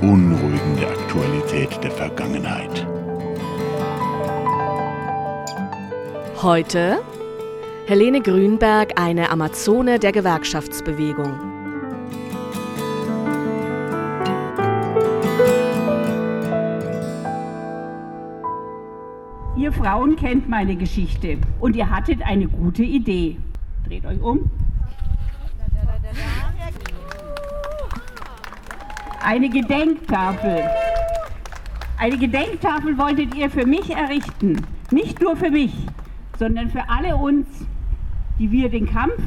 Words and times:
Beunruhigende 0.00 0.86
Aktualität 0.86 1.82
der 1.82 1.90
Vergangenheit. 1.90 2.86
Heute 6.40 7.00
Helene 7.88 8.20
Grünberg, 8.20 8.92
eine 8.94 9.28
Amazone 9.30 9.98
der 9.98 10.12
Gewerkschaftsbewegung. 10.12 11.40
Ihr 19.56 19.72
Frauen 19.72 20.14
kennt 20.14 20.48
meine 20.48 20.76
Geschichte 20.76 21.38
und 21.58 21.74
ihr 21.74 21.90
hattet 21.90 22.22
eine 22.22 22.46
gute 22.46 22.84
Idee. 22.84 23.36
Dreht 23.84 24.06
euch 24.06 24.22
um. 24.22 24.48
Eine 29.30 29.50
Gedenktafel. 29.50 30.64
Eine 31.98 32.16
Gedenktafel 32.16 32.96
wolltet 32.96 33.34
ihr 33.34 33.50
für 33.50 33.66
mich 33.66 33.90
errichten. 33.90 34.66
Nicht 34.90 35.20
nur 35.20 35.36
für 35.36 35.50
mich, 35.50 35.74
sondern 36.38 36.70
für 36.70 36.88
alle 36.88 37.14
uns, 37.14 37.46
die 38.38 38.50
wir 38.50 38.70
den 38.70 38.86
Kampf 38.86 39.20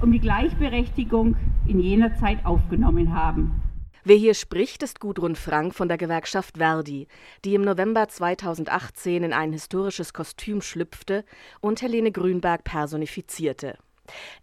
um 0.00 0.12
die 0.12 0.20
Gleichberechtigung 0.20 1.34
in 1.66 1.80
jener 1.80 2.14
Zeit 2.18 2.46
aufgenommen 2.46 3.16
haben. 3.16 3.60
Wer 4.04 4.14
hier 4.14 4.34
spricht, 4.34 4.84
ist 4.84 5.00
Gudrun 5.00 5.34
Frank 5.34 5.74
von 5.74 5.88
der 5.88 5.98
Gewerkschaft 5.98 6.58
Verdi, 6.58 7.08
die 7.44 7.56
im 7.56 7.62
November 7.62 8.06
2018 8.06 9.24
in 9.24 9.32
ein 9.32 9.52
historisches 9.52 10.12
Kostüm 10.12 10.62
schlüpfte 10.62 11.24
und 11.60 11.82
Helene 11.82 12.12
Grünberg 12.12 12.62
personifizierte. 12.62 13.76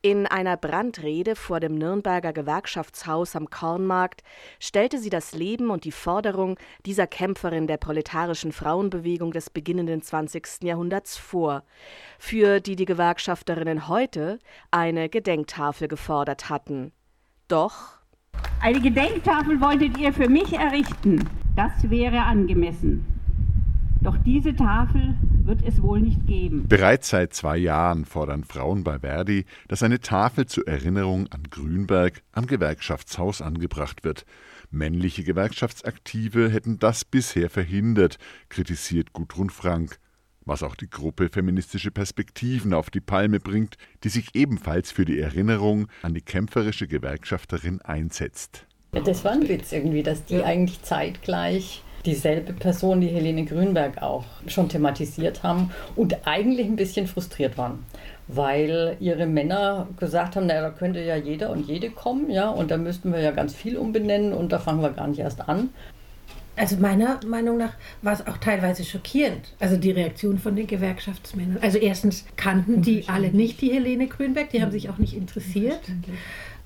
In 0.02 0.26
einer 0.26 0.56
Brandrede 0.56 1.36
vor 1.36 1.60
dem 1.60 1.76
Nürnberger 1.76 2.32
Gewerkschaftshaus 2.32 3.36
am 3.36 3.50
Kornmarkt 3.50 4.24
stellte 4.60 4.98
sie 4.98 5.10
das 5.10 5.34
Leben 5.34 5.70
und 5.70 5.84
die 5.84 5.92
Forderung 5.92 6.58
dieser 6.86 7.08
Kämpferin 7.08 7.68
der 7.68 7.78
proletarischen 7.78 8.52
Frauenbewegung 8.52 9.32
des 9.32 9.50
beginnenden 9.50 10.02
20. 10.02 10.64
Jahrhunderts 10.64 11.18
vor, 11.18 11.64
für 12.18 12.60
die 12.62 12.76
die 12.76 12.86
Gewerkschafterinnen 12.86 13.88
heute 13.88 14.40
eine 14.72 15.10
Gedenktafel 15.10 15.88
gefordert 15.88 16.50
hatten. 16.50 16.94
Doch 17.48 18.00
eine 18.62 18.80
Gedenktafel 18.80 19.60
wolltet 19.60 19.98
ihr 19.98 20.14
für 20.14 20.30
mich 20.30 20.54
errichten. 20.54 21.28
Das 21.56 21.90
wäre 21.90 22.22
angemessen. 22.22 23.06
Doch 24.02 24.16
diese 24.26 24.56
Tafel 24.56 25.16
wird 25.50 25.66
es 25.66 25.82
wohl 25.82 26.00
nicht 26.00 26.28
geben. 26.28 26.68
Bereits 26.68 27.10
seit 27.10 27.34
zwei 27.34 27.58
Jahren 27.58 28.06
fordern 28.06 28.44
Frauen 28.44 28.84
bei 28.84 29.00
Verdi, 29.00 29.46
dass 29.68 29.84
eine 29.84 30.00
Tafel 30.00 30.46
zur 30.46 30.68
Erinnerung 30.68 31.28
an 31.32 31.44
Grünberg 31.50 32.22
am 32.32 32.46
Gewerkschaftshaus 32.46 33.42
angebracht 33.42 34.04
wird. 34.04 34.26
Männliche 34.70 35.24
Gewerkschaftsaktive 35.24 36.50
hätten 36.50 36.78
das 36.78 37.04
bisher 37.04 37.50
verhindert, 37.50 38.20
kritisiert 38.50 39.12
Gudrun 39.12 39.50
Frank 39.50 40.00
was 40.46 40.64
auch 40.64 40.74
die 40.74 40.90
Gruppe 40.90 41.30
Feministische 41.30 41.92
Perspektiven 41.92 42.74
auf 42.74 42.90
die 42.90 43.02
Palme 43.02 43.40
bringt, 43.40 43.78
die 44.04 44.10
sich 44.10 44.34
ebenfalls 44.34 44.92
für 44.92 45.06
die 45.06 45.20
Erinnerung 45.20 45.88
an 46.02 46.16
die 46.16 46.24
kämpferische 46.24 46.88
Gewerkschafterin 46.88 47.82
einsetzt. 47.84 48.66
Das 48.92 49.24
war 49.24 49.34
ein 49.34 49.48
Witz 49.48 49.72
irgendwie, 49.72 50.02
dass 50.02 50.26
die 50.26 50.42
eigentlich 50.42 50.82
zeitgleich 50.82 51.84
dieselbe 52.06 52.54
Person, 52.54 53.02
die 53.02 53.08
Helene 53.08 53.46
Grünberg 53.46 54.02
auch 54.02 54.26
schon 54.48 54.70
thematisiert 54.70 55.44
haben 55.44 55.72
und 55.96 56.28
eigentlich 56.28 56.68
ein 56.68 56.76
bisschen 56.76 57.08
frustriert 57.08 57.58
waren, 57.58 57.86
weil 58.28 58.96
ihre 59.00 59.26
Männer 59.26 59.88
gesagt 59.98 60.36
haben, 60.36 60.48
naja, 60.48 60.62
da 60.62 60.70
könnte 60.70 61.04
ja 61.04 61.16
jeder 61.16 61.50
und 61.50 61.68
jede 61.68 61.90
kommen, 61.90 62.30
ja, 62.30 62.50
und 62.50 62.72
da 62.72 62.78
müssten 62.78 63.12
wir 63.12 63.20
ja 63.20 63.32
ganz 63.32 63.54
viel 63.54 63.78
umbenennen 63.78 64.34
und 64.34 64.52
da 64.52 64.60
fangen 64.60 64.82
wir 64.82 64.92
gar 64.92 65.08
nicht 65.08 65.20
erst 65.20 65.48
an. 65.48 65.70
Also 66.56 66.76
meiner 66.76 67.22
Meinung 67.26 67.58
nach 67.58 67.72
war 68.02 68.12
es 68.12 68.28
auch 68.28 68.36
teilweise 68.38 68.84
schockierend, 68.84 69.54
also 69.62 69.78
die 69.78 69.92
Reaktion 69.92 70.38
von 70.38 70.58
den 70.58 70.68
Gewerkschaftsmännern. 70.68 71.60
Also 71.62 71.78
erstens 71.78 72.26
kannten 72.36 72.82
die 72.82 73.08
alle 73.08 73.30
nicht 73.30 73.62
die 73.62 73.72
Helene 73.72 74.08
Grünberg, 74.08 74.50
die 74.50 74.62
haben 74.62 74.72
sich 74.72 74.90
auch 74.90 74.98
nicht 74.98 75.16
interessiert. 75.16 75.80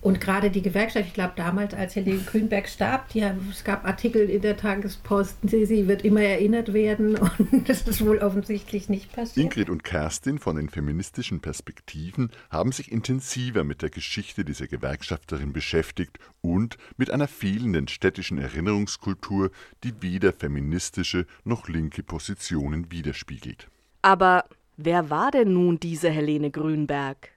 Und 0.03 0.19
gerade 0.19 0.52
die 0.52 0.62
Gewerkschaft, 0.62 1.08
ich 1.08 1.14
glaube 1.14 1.31
damals, 1.38 1.74
als 1.74 1.96
Helene 1.96 2.24
Grünberg 2.24 2.68
starb, 2.68 3.08
die, 3.09 3.22
es 3.50 3.64
gab 3.64 3.86
Artikel 3.86 4.30
in 4.30 4.41
der 4.41 4.58
Tagespost, 4.58 5.38
sie, 5.44 5.66
sie, 5.66 5.88
wird 5.88 6.03
immer 6.03 6.22
erinnert 6.22 6.74
werden 6.74 7.16
und 7.52 7.69
das 7.69 7.84
ist 7.84 8.06
wohl 8.06 8.18
offensichtlich 8.18 8.90
nicht 8.90 9.13
passiert. 9.13 9.46
Ingrid 9.46 9.69
und 9.69 9.86
Kerstin 9.86 10.40
von 10.40 10.58
den 10.58 10.68
feministischen 10.68 11.40
Perspektiven 11.40 12.31
haben 12.50 12.74
sich 12.74 12.92
intensiver 12.92 13.63
mit 13.63 13.81
der 13.81 13.90
Geschichte 13.90 14.44
dieser 14.44 14.68
Gewerkschafterin 14.68 15.53
beschäftigt 15.53 16.19
und 16.42 16.78
mit 16.97 17.09
einer 17.09 17.30
fehlenden 17.30 17.88
städtischen 17.88 18.40
Erinnerungskultur, 18.40 19.52
die 19.86 19.94
weder 20.02 20.34
feministische 20.34 21.25
noch 21.46 21.69
linke 21.69 22.03
Positionen 22.03 22.92
widerspiegelt. 22.92 23.69
Aber 24.02 24.44
wer 24.75 25.09
war 25.09 25.31
denn 25.31 25.53
nun 25.53 25.80
diese 25.80 26.09
Helene 26.09 26.52
Grünberg? 26.52 27.33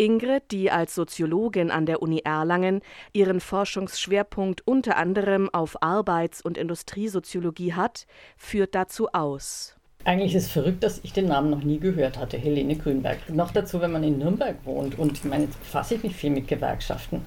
Ingrid, 0.00 0.44
die 0.50 0.70
als 0.70 0.94
Soziologin 0.94 1.70
an 1.70 1.84
der 1.84 2.00
Uni 2.00 2.22
Erlangen 2.24 2.80
ihren 3.12 3.38
Forschungsschwerpunkt 3.38 4.66
unter 4.66 4.96
anderem 4.96 5.50
auf 5.52 5.82
Arbeits- 5.82 6.40
und 6.40 6.56
Industriesoziologie 6.56 7.74
hat, 7.74 8.06
führt 8.38 8.74
dazu 8.74 9.08
aus. 9.12 9.76
Eigentlich 10.04 10.34
ist 10.34 10.46
es 10.46 10.50
verrückt, 10.50 10.82
dass 10.82 11.00
ich 11.02 11.12
den 11.12 11.26
Namen 11.26 11.50
noch 11.50 11.62
nie 11.62 11.78
gehört 11.78 12.18
hatte, 12.18 12.38
Helene 12.38 12.76
Grünberg. 12.76 13.18
Noch 13.28 13.50
dazu, 13.50 13.82
wenn 13.82 13.92
man 13.92 14.02
in 14.02 14.18
Nürnberg 14.18 14.56
wohnt. 14.64 14.98
Und 14.98 15.18
ich 15.18 15.24
meine, 15.24 15.44
jetzt 15.44 15.60
befasse 15.60 15.96
ich 15.96 16.02
mich 16.02 16.16
viel 16.16 16.30
mit 16.30 16.48
Gewerkschaften. 16.48 17.26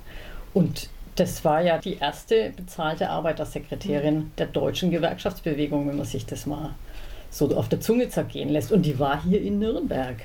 Und 0.56 0.90
das 1.16 1.46
war 1.46 1.62
ja 1.62 1.78
die 1.78 1.98
erste 1.98 2.52
bezahlte 2.56 3.12
Arbeitersekretärin 3.12 4.32
der 4.40 4.48
deutschen 4.48 4.90
Gewerkschaftsbewegung, 4.90 5.88
wenn 5.88 5.98
man 5.98 6.08
sich 6.08 6.26
das 6.26 6.48
mal 6.48 6.74
so 7.30 7.56
auf 7.56 7.70
der 7.70 7.82
Zunge 7.82 8.10
zergehen 8.10 8.50
lässt. 8.50 8.72
Und 8.72 8.84
die 8.88 8.98
war 8.98 9.22
hier 9.22 9.40
in 9.44 9.60
Nürnberg 9.60 10.18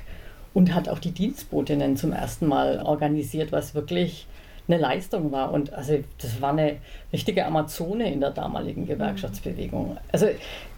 und 0.53 0.73
hat 0.73 0.89
auch 0.89 0.99
die 0.99 1.11
Dienstbotinnen 1.11 1.97
zum 1.97 2.13
ersten 2.13 2.47
Mal 2.47 2.81
organisiert, 2.81 3.51
was 3.51 3.75
wirklich 3.75 4.27
eine 4.67 4.77
Leistung 4.77 5.31
war. 5.31 5.51
Und 5.51 5.73
also 5.73 5.99
das 6.19 6.41
war 6.41 6.51
eine 6.51 6.77
richtige 7.11 7.45
Amazone 7.45 8.11
in 8.11 8.19
der 8.19 8.31
damaligen 8.31 8.85
Gewerkschaftsbewegung. 8.85 9.97
Also 10.11 10.27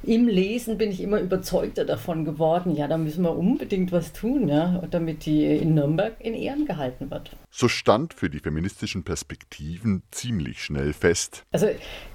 im 0.04 0.28
Lesen 0.28 0.78
bin 0.78 0.90
ich 0.90 1.02
immer 1.02 1.20
überzeugter 1.20 1.86
davon 1.86 2.26
geworden, 2.26 2.76
ja, 2.76 2.88
da 2.88 2.98
müssen 2.98 3.24
wir 3.24 3.38
unbedingt 3.38 3.92
was 3.92 4.14
tun, 4.14 4.48
ja, 4.48 4.82
damit 4.90 5.26
die 5.26 5.46
in 5.46 5.76
Nürnberg 5.76 6.14
in 6.20 6.34
Ehren 6.34 6.66
gehalten 6.66 7.12
wird. 7.12 7.32
So 7.52 7.68
stand 7.68 8.14
für 8.14 8.30
die 8.30 8.40
feministischen 8.40 9.04
Perspektiven 9.04 10.02
ziemlich 10.10 10.64
schnell 10.64 10.94
fest. 10.94 11.44
Also 11.52 11.68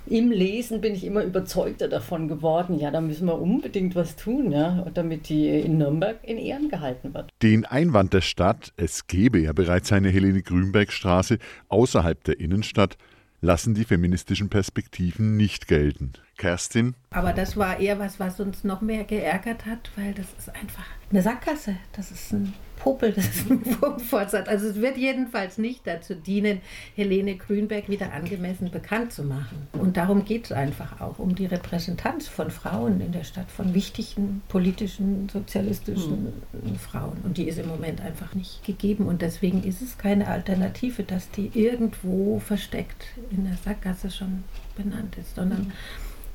im 0.06 0.32
Lesen 0.32 0.81
bin 0.81 0.94
ich 0.94 1.05
immer 1.05 1.22
überzeugter 1.22 1.88
davon 1.88 2.26
geworden, 2.26 2.78
ja, 2.78 2.91
da 2.91 3.00
müssen 3.00 3.26
wir 3.26 3.41
unbedingt 3.41 3.94
was 3.94 4.16
tun, 4.16 4.50
ja, 4.50 4.87
damit 4.94 5.28
die 5.28 5.49
in 5.49 5.78
Nürnberg 5.78 6.19
in 6.22 6.38
Ehren 6.38 6.69
gehalten 6.69 7.15
wird. 7.15 7.31
Den 7.43 7.66
Einwand 7.66 8.12
der 8.12 8.21
Stadt, 8.21 8.72
es 8.76 9.06
gebe 9.06 9.38
ja 9.38 9.53
bereits 9.53 9.93
eine 9.93 10.09
Helene 10.09 10.43
Grünberg 10.43 10.91
Straße 10.91 11.38
außerhalb 11.69 12.25
der 12.25 12.41
Innenstadt, 12.41 12.97
lassen 13.41 13.75
die 13.75 13.85
feministischen 13.85 14.49
Perspektiven 14.49 15.37
nicht 15.37 15.69
gelten. 15.69 16.12
Kerstin? 16.37 16.94
Aber 17.11 17.33
das 17.33 17.56
war 17.56 17.81
eher 17.81 17.99
was, 17.99 18.21
was 18.21 18.41
uns 18.41 18.65
noch 18.65 18.81
mehr 18.81 19.05
geärgert 19.05 19.67
hat, 19.67 19.91
weil 19.97 20.12
das 20.12 20.27
ist 20.38 20.55
einfach 20.55 20.85
eine 21.11 21.23
Sackgasse. 21.23 21.77
Das 21.93 22.11
ist 22.11 22.33
ein 22.33 22.53
Popel, 22.77 23.12
das 23.12 23.27
ist 23.27 23.50
ein 23.50 23.65
Wurmfortsatz. 23.81 24.49
Also 24.49 24.67
es 24.69 24.77
wird 24.77 24.97
jedenfalls 24.97 25.56
nicht 25.56 25.87
dazu 25.87 26.15
dienen, 26.15 26.61
Helene 26.94 27.37
Grünberg 27.37 27.88
wieder 27.88 28.12
angemessen 28.12 28.71
bekannt 28.71 29.12
zu 29.12 29.25
machen. 29.25 29.67
Und 29.73 29.97
darum 29.97 30.25
geht 30.25 30.47
es 30.47 30.53
einfach 30.53 31.00
auch, 31.00 31.19
um 31.19 31.35
die 31.35 31.47
Repräsentanz 31.47 32.29
von 32.29 32.50
Frauen 32.50 33.00
in 33.00 33.12
der 33.12 33.25
Stadt, 33.25 33.50
von 33.50 33.73
wichtigen 33.73 34.43
politischen, 34.49 35.29
sozialistischen 35.29 36.32
hm. 36.53 36.77
Frauen. 36.79 37.19
Und 37.25 37.39
die 37.39 37.49
ist 37.49 37.59
im 37.59 37.69
Moment 37.69 38.00
einfach 38.00 38.35
nicht 38.35 38.65
gegeben. 38.65 39.06
Und 39.06 39.23
deswegen 39.23 39.65
ist 39.65 39.81
es 39.81 39.97
keine 39.97 40.29
Alternative, 40.29 41.03
dass 41.03 41.31
die 41.31 41.50
irgendwo 41.55 42.41
versteckt 42.41 43.06
in 43.31 43.44
der 43.44 43.56
Sackgasse 43.65 44.11
schon 44.11 44.44
benannt 44.77 45.17
ist, 45.17 45.35
sondern 45.35 45.59
hm. 45.59 45.73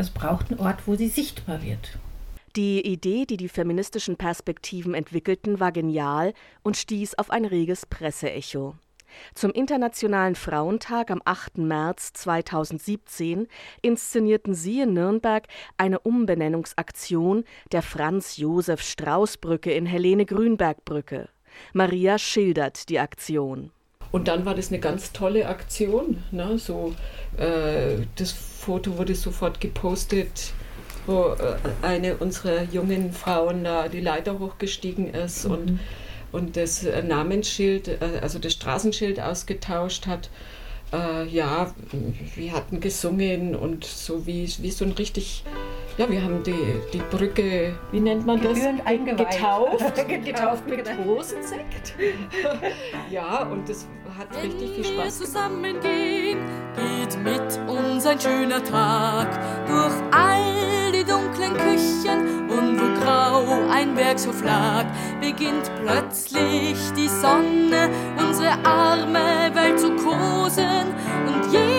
Es 0.02 0.10
braucht 0.10 0.50
einen 0.50 0.60
Ort, 0.60 0.88
wo 0.88 0.96
sie 0.96 1.10
sichtbar 1.10 1.62
wird. 1.62 2.00
Die 2.56 2.82
Idee, 2.82 3.28
die 3.28 3.38
die 3.38 3.48
feministischen 3.48 4.18
Perspektiven 4.18 4.96
entwickelten, 4.96 5.60
war 5.60 5.72
genial 5.72 6.34
und 6.64 6.76
stieß 6.76 7.20
auf 7.20 7.30
ein 7.30 7.46
reges 7.46 7.86
Presseecho. 7.86 8.74
Zum 9.36 9.52
Internationalen 9.52 10.34
Frauentag 10.34 11.12
am 11.12 11.22
8. 11.24 11.60
März 11.60 12.14
2017 12.14 13.48
inszenierten 13.84 14.56
sie 14.56 14.82
in 14.82 14.94
Nürnberg 14.94 15.48
eine 15.78 16.00
Umbenennungsaktion 16.00 17.44
der 17.72 17.84
Franz-Josef-Strauß-Brücke 17.84 19.72
in 19.72 19.86
Helene-Grünberg-Brücke. 19.86 21.30
Maria 21.74 22.18
schildert 22.18 22.90
die 22.90 22.98
Aktion. 22.98 23.72
Und 24.12 24.28
dann 24.28 24.46
war 24.46 24.56
das 24.56 24.70
eine 24.70 24.80
ganz 24.80 25.14
tolle 25.14 25.48
Aktion. 25.48 26.24
Ne? 26.32 26.58
So, 26.58 26.94
äh, 27.38 28.06
das 28.18 28.32
Foto 28.32 28.98
wurde 28.98 29.16
sofort 29.16 29.62
gepostet, 29.62 30.54
wo 31.06 31.34
äh, 31.34 31.56
eine 31.82 32.18
unserer 32.18 32.64
jungen 32.64 33.14
Frauen 33.14 33.64
da 33.64 33.88
die 33.88 34.02
Leiter 34.02 34.40
hochgestiegen 34.40 35.14
ist 35.14 35.46
mhm. 35.46 35.52
und, 35.52 35.80
und 36.34 36.58
das 36.58 36.84
äh, 36.84 37.02
Namensschild, 37.02 37.88
äh, 37.88 38.20
also 38.22 38.38
das 38.38 38.54
Straßenschild 38.54 39.20
ausgetauscht 39.22 40.08
hat. 40.08 40.30
Äh, 40.92 41.28
ja, 41.28 41.74
wir 42.36 42.52
hatten 42.52 42.82
gesungen 42.82 43.56
und 43.56 43.86
so 43.86 44.26
wie, 44.28 44.50
wie 44.60 44.72
so 44.72 44.84
ein 44.84 44.92
richtig 44.92 45.46
ja, 45.98 46.10
wir 46.10 46.24
haben 46.24 46.44
die, 46.44 46.76
die 46.94 47.02
Brücke, 47.16 47.76
wie 47.92 48.00
nennt 48.00 48.26
man 48.26 48.42
das? 48.42 48.58
Getauft. 49.18 50.08
Getauft 50.26 50.68
mit 50.68 50.86
Rosensekt. 51.06 51.94
ja, 53.10 53.44
und 53.44 53.68
das 53.70 53.88
hat 54.18 54.28
Wenn 54.32 54.52
richtig 54.52 54.76
viel 54.76 54.86
Spaß 54.86 54.96
gemacht. 54.96 55.12
zusammengehen, 55.12 56.40
geht 56.76 57.24
mit 57.24 57.70
uns 57.70 58.06
ein 58.06 58.20
schöner 58.20 58.64
Tag 58.64 59.28
durch 59.68 59.94
all 60.12 60.92
die 60.92 61.04
dunklen 61.04 61.54
Küchen 61.54 62.50
und 62.50 62.80
wo 62.80 63.02
grau 63.02 63.70
ein 63.72 63.96
Werkshof 63.96 64.44
lag, 64.44 64.86
beginnt 65.20 65.72
plötzlich 65.84 66.78
die 66.96 67.08
Sonne 67.08 67.90
unsere 68.18 68.54
arme 68.66 69.52
Welt 69.54 69.80
zu 69.80 69.92
kosen 69.96 70.88
und 71.28 71.52
jeder 71.52 71.71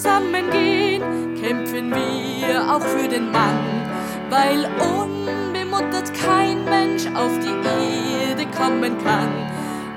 zusammengehen, 0.00 1.34
kämpfen 1.40 1.90
wir 1.90 2.74
auch 2.74 2.80
für 2.80 3.06
den 3.06 3.30
Mann, 3.30 3.86
weil 4.30 4.64
unbemuttert 4.80 6.14
kein 6.14 6.64
Mensch 6.64 7.06
auf 7.14 7.32
die 7.40 8.28
Erde 8.28 8.46
kommen 8.56 8.96
kann. 9.04 9.28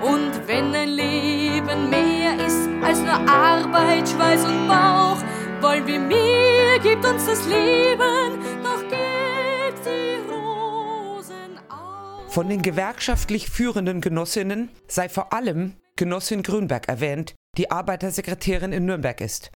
Und 0.01 0.45
wenn 0.47 0.75
ein 0.75 0.89
Leben 0.89 1.89
mehr 1.89 2.35
ist 2.45 2.67
als 2.83 2.99
nur 2.99 3.29
Arbeit, 3.29 4.09
Schweiß 4.09 4.43
und 4.43 4.67
Bauch, 4.67 5.23
wollen 5.61 5.87
wir 5.87 5.99
mehr, 5.99 6.79
gibt 6.79 7.05
uns 7.05 7.25
das 7.25 7.47
Leben, 7.47 8.41
doch 8.61 8.81
gibt 8.81 9.85
die 9.85 10.29
Rosen 10.29 11.57
auch. 11.69 12.29
Von 12.29 12.49
den 12.49 12.61
gewerkschaftlich 12.61 13.49
führenden 13.49 14.01
Genossinnen 14.01 14.69
sei 14.87 15.07
vor 15.07 15.31
allem 15.31 15.75
Genossin 15.95 16.43
Grünberg 16.43 16.89
erwähnt, 16.89 17.35
die 17.57 17.71
Arbeitersekretärin 17.71 18.73
in 18.73 18.85
Nürnberg 18.85 19.21
ist. 19.21 19.51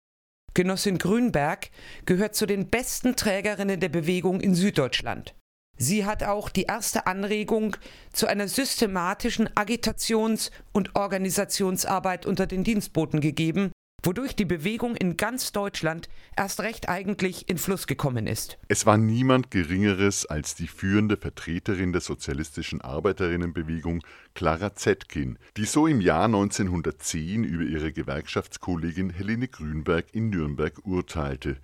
Genossin 0.56 0.96
Grünberg 0.96 1.68
gehört 2.06 2.34
zu 2.34 2.46
den 2.46 2.70
besten 2.70 3.14
Trägerinnen 3.14 3.78
der 3.78 3.90
Bewegung 3.90 4.40
in 4.40 4.54
Süddeutschland. 4.54 5.34
Sie 5.76 6.06
hat 6.06 6.22
auch 6.22 6.48
die 6.48 6.62
erste 6.62 7.06
Anregung 7.06 7.76
zu 8.10 8.26
einer 8.26 8.48
systematischen 8.48 9.50
Agitations- 9.50 10.50
und 10.72 10.96
Organisationsarbeit 10.96 12.24
unter 12.24 12.46
den 12.46 12.64
Dienstboten 12.64 13.20
gegeben, 13.20 13.70
wodurch 14.06 14.36
die 14.36 14.44
Bewegung 14.44 14.94
in 14.94 15.16
ganz 15.16 15.52
Deutschland 15.52 16.08
erst 16.36 16.60
recht 16.60 16.88
eigentlich 16.88 17.48
in 17.48 17.58
Fluss 17.58 17.86
gekommen 17.86 18.26
ist. 18.26 18.56
Es 18.68 18.86
war 18.86 18.96
niemand 18.96 19.50
Geringeres 19.50 20.26
als 20.26 20.54
die 20.54 20.68
führende 20.68 21.16
Vertreterin 21.16 21.92
der 21.92 22.00
sozialistischen 22.00 22.80
Arbeiterinnenbewegung, 22.80 24.02
Clara 24.34 24.74
Zetkin, 24.74 25.38
die 25.56 25.64
so 25.64 25.86
im 25.86 26.00
Jahr 26.00 26.26
1910 26.26 27.42
über 27.42 27.64
ihre 27.64 27.92
Gewerkschaftskollegin 27.92 29.10
Helene 29.10 29.48
Grünberg 29.48 30.06
in 30.12 30.30
Nürnberg 30.30 30.86
urteilte. 30.86 31.56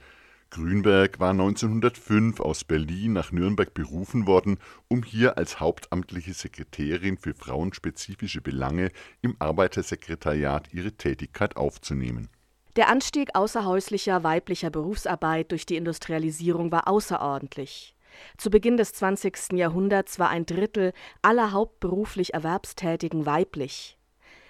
Grünberg 0.52 1.18
war 1.18 1.30
1905 1.30 2.38
aus 2.40 2.64
Berlin 2.64 3.14
nach 3.14 3.32
Nürnberg 3.32 3.72
berufen 3.72 4.26
worden, 4.26 4.58
um 4.86 5.02
hier 5.02 5.38
als 5.38 5.60
hauptamtliche 5.60 6.34
Sekretärin 6.34 7.16
für 7.16 7.32
frauenspezifische 7.32 8.42
Belange 8.42 8.90
im 9.22 9.34
Arbeitersekretariat 9.38 10.68
ihre 10.74 10.92
Tätigkeit 10.92 11.56
aufzunehmen. 11.56 12.28
Der 12.76 12.90
Anstieg 12.90 13.30
außerhäuslicher 13.34 14.24
weiblicher 14.24 14.68
Berufsarbeit 14.68 15.52
durch 15.52 15.64
die 15.64 15.76
Industrialisierung 15.76 16.70
war 16.70 16.86
außerordentlich. 16.86 17.96
Zu 18.36 18.50
Beginn 18.50 18.76
des 18.76 18.92
20. 18.92 19.54
Jahrhunderts 19.54 20.18
war 20.18 20.28
ein 20.28 20.44
Drittel 20.44 20.92
aller 21.22 21.52
hauptberuflich 21.52 22.34
Erwerbstätigen 22.34 23.24
weiblich 23.24 23.96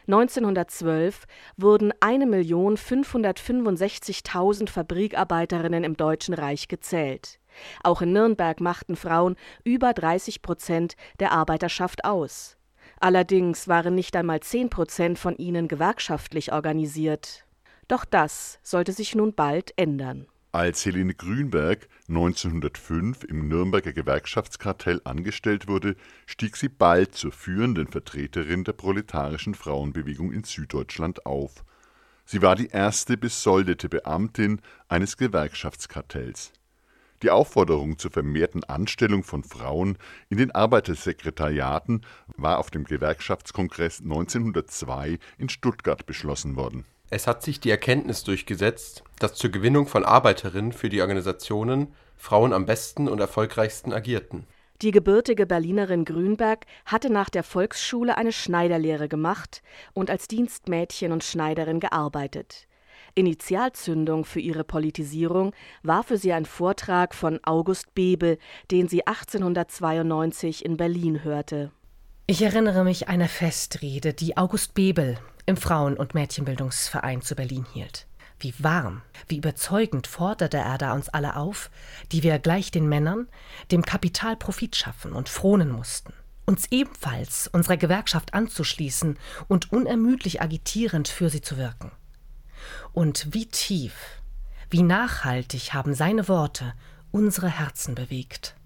1912 0.07 1.25
wurden 1.57 1.93
1.565.000 1.93 4.69
Fabrikarbeiterinnen 4.69 5.85
im 5.85 5.97
Deutschen 5.97 6.35
Reich 6.35 6.69
gezählt. 6.69 7.39
Auch 7.83 8.03
in 8.03 8.13
Nürnberg 8.13 8.61
machten 8.61 8.97
Frauen 8.97 9.37
über 9.65 9.93
30 9.93 10.43
Prozent 10.43 10.95
der 11.21 11.33
Arbeiterschaft 11.33 12.05
aus. 12.05 12.57
Allerdings 12.99 13.69
waren 13.69 13.95
nicht 13.95 14.17
einmal 14.17 14.41
10 14.41 14.71
Prozent 14.71 15.19
von 15.19 15.37
ihnen 15.37 15.69
gewerkschaftlich 15.69 16.53
organisiert. 16.53 17.45
Doch 17.89 18.05
das 18.05 18.59
sollte 18.63 18.93
sich 18.93 19.15
nun 19.15 19.35
bald 19.35 19.73
ändern 19.77 20.27
als 20.53 20.85
Helene 20.85 21.15
Grünberg 21.15 21.89
1905 22.09 23.25
im 23.25 23.49
Nürnberger 23.49 23.95
Gewerkschaftskartell 23.95 25.01
angestellt 25.05 25.67
wurde, 25.67 25.97
stieg 26.27 26.59
sie 26.59 26.69
bald 26.69 27.15
zur 27.15 27.33
führenden 27.33 27.89
Vertreterin 27.89 28.63
der 28.63 28.75
proletarischen 28.75 29.55
Frauenbewegung 29.55 30.31
in 30.31 30.45
Süddeutschland 30.45 31.25
auf. 31.25 31.65
Sie 32.27 32.43
war 32.43 32.55
die 32.55 32.69
erste 32.69 33.17
besoldete 33.17 33.89
Beamtin 33.89 34.61
eines 34.89 35.17
Gewerkschaftskartells. 35.17 36.53
Die 37.23 37.31
Aufforderung 37.31 37.99
zur 37.99 38.11
vermehrten 38.11 38.63
Anstellung 38.65 39.25
von 39.25 39.45
Frauen 39.45 39.97
in 40.29 40.37
den 40.37 40.51
Arbeitersekretariaten 40.51 42.05
war 42.37 42.59
auf 42.59 42.71
dem 42.71 42.85
Gewerkschaftskongress 42.85 44.03
1902 44.03 45.19
in 45.39 45.49
Stuttgart 45.49 46.05
beschlossen 46.05 46.57
worden 46.57 46.85
es 47.13 47.27
hat 47.27 47.43
sich 47.43 47.61
die 47.61 47.71
Erkenntnis 47.71 48.25
durchgesetzt, 48.25 49.05
dass 49.19 49.35
zur 49.35 49.51
Gewinnung 49.51 49.87
von 49.87 50.03
Arbeiterinnen 50.03 50.73
für 50.73 50.89
die 50.89 51.03
Organisationen 51.03 51.93
Frauen 52.17 52.55
am 52.55 52.65
besten 52.65 53.07
und 53.07 53.21
erfolgreichsten 53.21 53.93
agierten. 53.93 54.47
Die 54.81 54.93
gebürtige 54.93 55.45
Berlinerin 55.45 56.07
Grünberg 56.07 56.65
hatte 56.87 57.11
nach 57.11 57.29
der 57.29 57.43
Volksschule 57.43 58.17
eine 58.17 58.33
Schneiderlehre 58.33 59.09
gemacht 59.09 59.63
und 59.93 60.09
als 60.11 60.27
Dienstmädchen 60.27 61.13
und 61.13 61.23
Schneiderin 61.23 61.81
gearbeitet. 61.81 62.67
Initialzündung 63.15 64.25
für 64.25 64.41
ihre 64.41 64.65
Politisierung 64.65 65.53
war 65.83 66.05
für 66.05 66.17
sie 66.17 66.33
ein 66.33 66.47
Vortrag 66.47 67.15
von 67.15 67.41
August 67.45 67.95
Bebel, 67.95 68.39
den 68.71 68.89
sie 68.89 69.07
1892 69.07 70.65
in 70.65 70.79
Berlin 70.79 71.23
hörte. 71.23 71.73
Ich 72.27 72.41
erinnere 72.41 72.85
mich 72.85 73.09
einer 73.09 73.29
Festrede, 73.29 74.15
die 74.15 74.39
August 74.39 74.73
Bebel 74.73 75.19
im 75.47 75.57
Frauen- 75.57 75.97
und 75.97 76.15
Mädchenbildungsverein 76.15 77.23
zu 77.23 77.35
Berlin 77.35 77.67
hielt. 77.73 78.07
Wie 78.39 78.55
warm, 78.59 79.03
wie 79.29 79.37
überzeugend 79.37 80.07
forderte 80.07 80.57
er 80.57 80.77
da 80.79 80.93
uns 80.93 81.09
alle 81.09 81.37
auf, 81.37 81.71
die 82.11 82.23
wir 82.23 82.39
gleich 82.39 82.71
den 82.71 82.89
Männern 82.89 83.29
dem 83.71 83.83
Kapital 83.83 84.37
Profit 84.37 84.75
schaffen 84.75 85.13
und 85.13 85.29
fronen 85.29 85.71
mussten, 85.71 86.13
uns 86.45 86.67
ebenfalls 86.71 87.47
unserer 87.47 87.77
Gewerkschaft 87.77 88.35
anzuschließen 88.35 89.17
und 89.47 89.73
unermüdlich 89.73 90.43
agitierend 90.43 91.07
für 91.09 91.31
sie 91.31 91.41
zu 91.41 91.57
wirken. 91.57 91.93
Und 92.93 93.29
wie 93.33 93.47
tief, 93.47 93.95
wie 94.71 94.83
nachhaltig 94.83 95.73
haben 95.73 95.95
seine 95.95 96.29
Worte 96.29 96.75
unsere 97.13 97.49
Herzen 97.49 97.95
bewegt. 97.95 98.57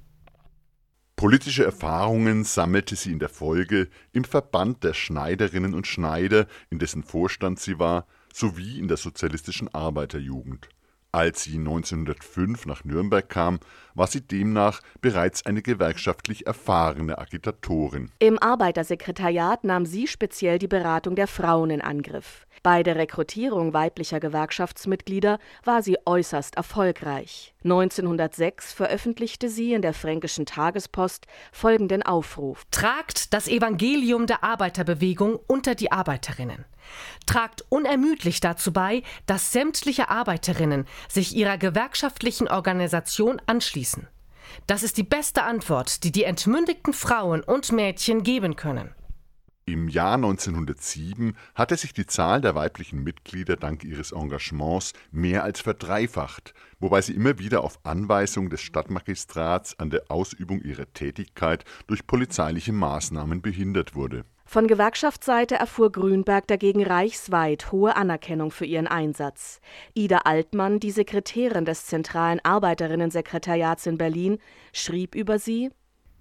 Politische 1.17 1.65
Erfahrungen 1.65 2.45
sammelte 2.45 2.95
sie 2.95 3.11
in 3.11 3.19
der 3.19 3.31
Folge 3.31 3.89
im 4.13 4.25
Verband 4.25 4.85
der 4.85 4.93
Schneiderinnen 4.93 5.73
und 5.73 5.87
Schneider, 5.87 6.47
in 6.69 6.79
dessen 6.79 7.03
Vorstand 7.03 7.59
sie 7.59 7.79
war, 7.79 8.07
sowie 8.35 8.79
in 8.79 8.87
der 8.87 8.99
sozialistischen 8.99 9.75
Arbeiterjugend. 9.75 10.69
Als 11.13 11.45
sie 11.45 11.57
1905 11.57 12.67
nach 12.67 12.85
Nürnberg 12.85 13.27
kam, 13.27 13.61
war 13.95 14.07
sie 14.07 14.21
demnach 14.21 14.83
bereits 15.01 15.47
eine 15.47 15.63
gewerkschaftlich 15.63 16.47
erfahrene 16.47 17.17
Agitatorin. 17.17 18.11
Im 18.19 18.39
Arbeitersekretariat 18.39 19.65
nahm 19.65 19.87
sie 19.87 20.09
speziell 20.09 20.59
die 20.59 20.69
Beratung 20.69 21.17
der 21.17 21.29
Frauen 21.29 21.71
in 21.71 21.81
Angriff. 21.81 22.46
Bei 22.67 22.83
der 22.83 22.97
Rekrutierung 22.97 23.75
weiblicher 23.75 24.19
Gewerkschaftsmitglieder 24.19 25.39
war 25.63 25.85
sie 25.85 25.99
äußerst 26.05 26.57
erfolgreich. 26.57 27.55
1906 27.63 28.73
veröffentlichte 28.73 29.49
sie 29.49 29.73
in 29.73 29.83
der 29.83 29.95
Fränkischen 29.95 30.47
Tagespost 30.47 31.29
folgenden 31.53 32.03
Aufruf: 32.03 32.65
Tragt 32.73 33.33
das 33.33 33.47
Evangelium 33.47 34.27
der 34.27 34.43
Arbeiterbewegung 34.43 35.39
unter 35.47 35.77
die 35.77 35.93
Arbeiterinnen. 35.93 36.65
Tragt 37.25 37.65
unermüdlich 37.69 38.41
dazu 38.41 38.73
bei, 38.73 39.05
dass 39.27 39.53
sämtliche 39.53 40.09
Arbeiterinnen 40.09 40.87
sich 41.09 41.37
ihrer 41.37 41.59
gewerkschaftlichen 41.59 42.49
Organisation 42.49 43.41
anschließen. 43.47 44.09
Das 44.67 44.83
ist 44.83 44.97
die 44.97 45.05
beste 45.05 45.45
Antwort, 45.45 46.03
die 46.03 46.11
die 46.11 46.25
entmündigten 46.25 46.95
Frauen 46.95 47.45
und 47.45 47.71
Mädchen 47.71 48.25
geben 48.25 48.57
können. 48.57 48.93
Im 49.69 49.89
Jahr 49.89 50.15
1907 50.15 51.37
hatte 51.57 51.77
sich 51.77 51.93
die 51.93 52.07
Zahl 52.07 52.41
der 52.41 52.55
weiblichen 52.55 53.03
Mitglieder 53.03 53.57
dank 53.57 53.83
ihres 53.83 54.13
Engagements 54.13 54.93
mehr 55.11 55.43
als 55.43 55.61
verdreifacht, 55.61 56.55
wobei 56.79 57.03
sie 57.03 57.15
immer 57.15 57.41
wieder 57.41 57.65
auf 57.65 57.81
Anweisung 57.83 58.49
des 58.49 58.61
Stadtmagistrats 58.61 59.77
an 59.81 59.91
der 59.91 60.05
Ausübung 60.09 60.61
ihrer 60.61 60.93
Tätigkeit 60.93 61.65
durch 61.89 62.07
polizeiliche 62.07 62.73
Maßnahmen 62.73 63.43
behindert 63.43 63.97
wurde. 63.97 64.25
Von 64.45 64.69
Gewerkschaftsseite 64.69 65.57
erfuhr 65.57 65.91
Grünberg 65.91 66.47
dagegen 66.47 66.85
reichsweit 66.85 67.73
hohe 67.73 67.97
Anerkennung 67.97 68.53
für 68.53 68.67
ihren 68.67 68.87
Einsatz. 68.87 69.61
Ida 69.95 70.19
Altmann, 70.19 70.79
die 70.79 70.93
Sekretärin 70.93 71.65
des 71.65 71.87
Zentralen 71.87 72.39
Arbeiterinnensekretariats 72.45 73.87
in 73.87 73.99
Berlin, 73.99 74.39
schrieb 74.73 75.17
über 75.17 75.41
sie 75.41 75.73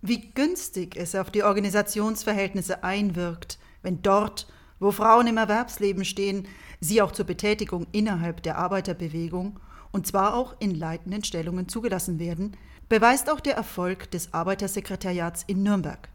wie 0.07 0.31
günstig 0.33 0.95
es 0.95 1.15
auf 1.15 1.31
die 1.31 1.43
Organisationsverhältnisse 1.43 2.83
einwirkt, 2.83 3.57
wenn 3.81 4.01
dort, 4.01 4.47
wo 4.79 4.91
Frauen 4.91 5.27
im 5.27 5.37
Erwerbsleben 5.37 6.05
stehen, 6.05 6.47
sie 6.79 7.01
auch 7.01 7.11
zur 7.11 7.25
Betätigung 7.25 7.87
innerhalb 7.91 8.43
der 8.43 8.57
Arbeiterbewegung 8.57 9.59
und 9.91 10.05
zwar 10.05 10.35
auch 10.35 10.55
in 10.59 10.75
leitenden 10.75 11.23
Stellungen 11.23 11.69
zugelassen 11.69 12.19
werden, 12.19 12.57
beweist 12.89 13.29
auch 13.29 13.39
der 13.39 13.55
Erfolg 13.55 14.11
des 14.11 14.33
Arbeitersekretariats 14.33 15.43
in 15.47 15.63
Nürnberg. 15.63 16.09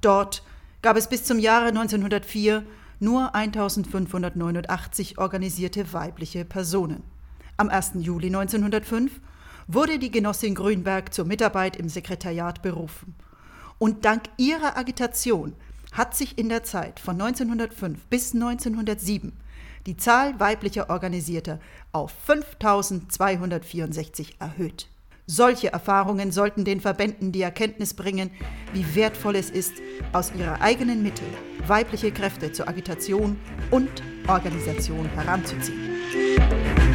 Dort 0.00 0.42
gab 0.82 0.96
es 0.96 1.08
bis 1.08 1.24
zum 1.24 1.38
Jahre 1.38 1.68
1904 1.68 2.64
nur 3.00 3.34
1589 3.34 5.18
organisierte 5.18 5.92
weibliche 5.92 6.44
Personen. 6.44 7.02
Am 7.56 7.68
1. 7.68 7.92
Juli 7.98 8.28
1905 8.28 9.20
wurde 9.66 9.98
die 9.98 10.10
Genossin 10.10 10.54
Grünberg 10.54 11.12
zur 11.12 11.24
Mitarbeit 11.24 11.76
im 11.76 11.88
Sekretariat 11.88 12.62
berufen 12.62 13.14
und 13.78 14.04
dank 14.04 14.24
ihrer 14.36 14.76
Agitation 14.76 15.54
hat 15.92 16.14
sich 16.14 16.38
in 16.38 16.48
der 16.48 16.64
Zeit 16.64 17.00
von 17.00 17.20
1905 17.20 18.04
bis 18.06 18.34
1907 18.34 19.32
die 19.86 19.96
Zahl 19.96 20.38
weiblicher 20.38 20.90
Organisierter 20.90 21.60
auf 21.92 22.12
5264 22.26 24.36
erhöht. 24.38 24.88
Solche 25.26 25.72
Erfahrungen 25.72 26.32
sollten 26.32 26.64
den 26.64 26.80
Verbänden 26.80 27.32
die 27.32 27.42
Erkenntnis 27.42 27.94
bringen, 27.94 28.30
wie 28.72 28.94
wertvoll 28.94 29.36
es 29.36 29.50
ist, 29.50 29.74
aus 30.12 30.32
ihrer 30.34 30.62
eigenen 30.62 31.02
Mitte 31.02 31.24
weibliche 31.66 32.12
Kräfte 32.12 32.52
zur 32.52 32.66
Agitation 32.66 33.38
und 33.70 33.90
Organisation 34.26 35.06
heranzuziehen. 35.10 36.87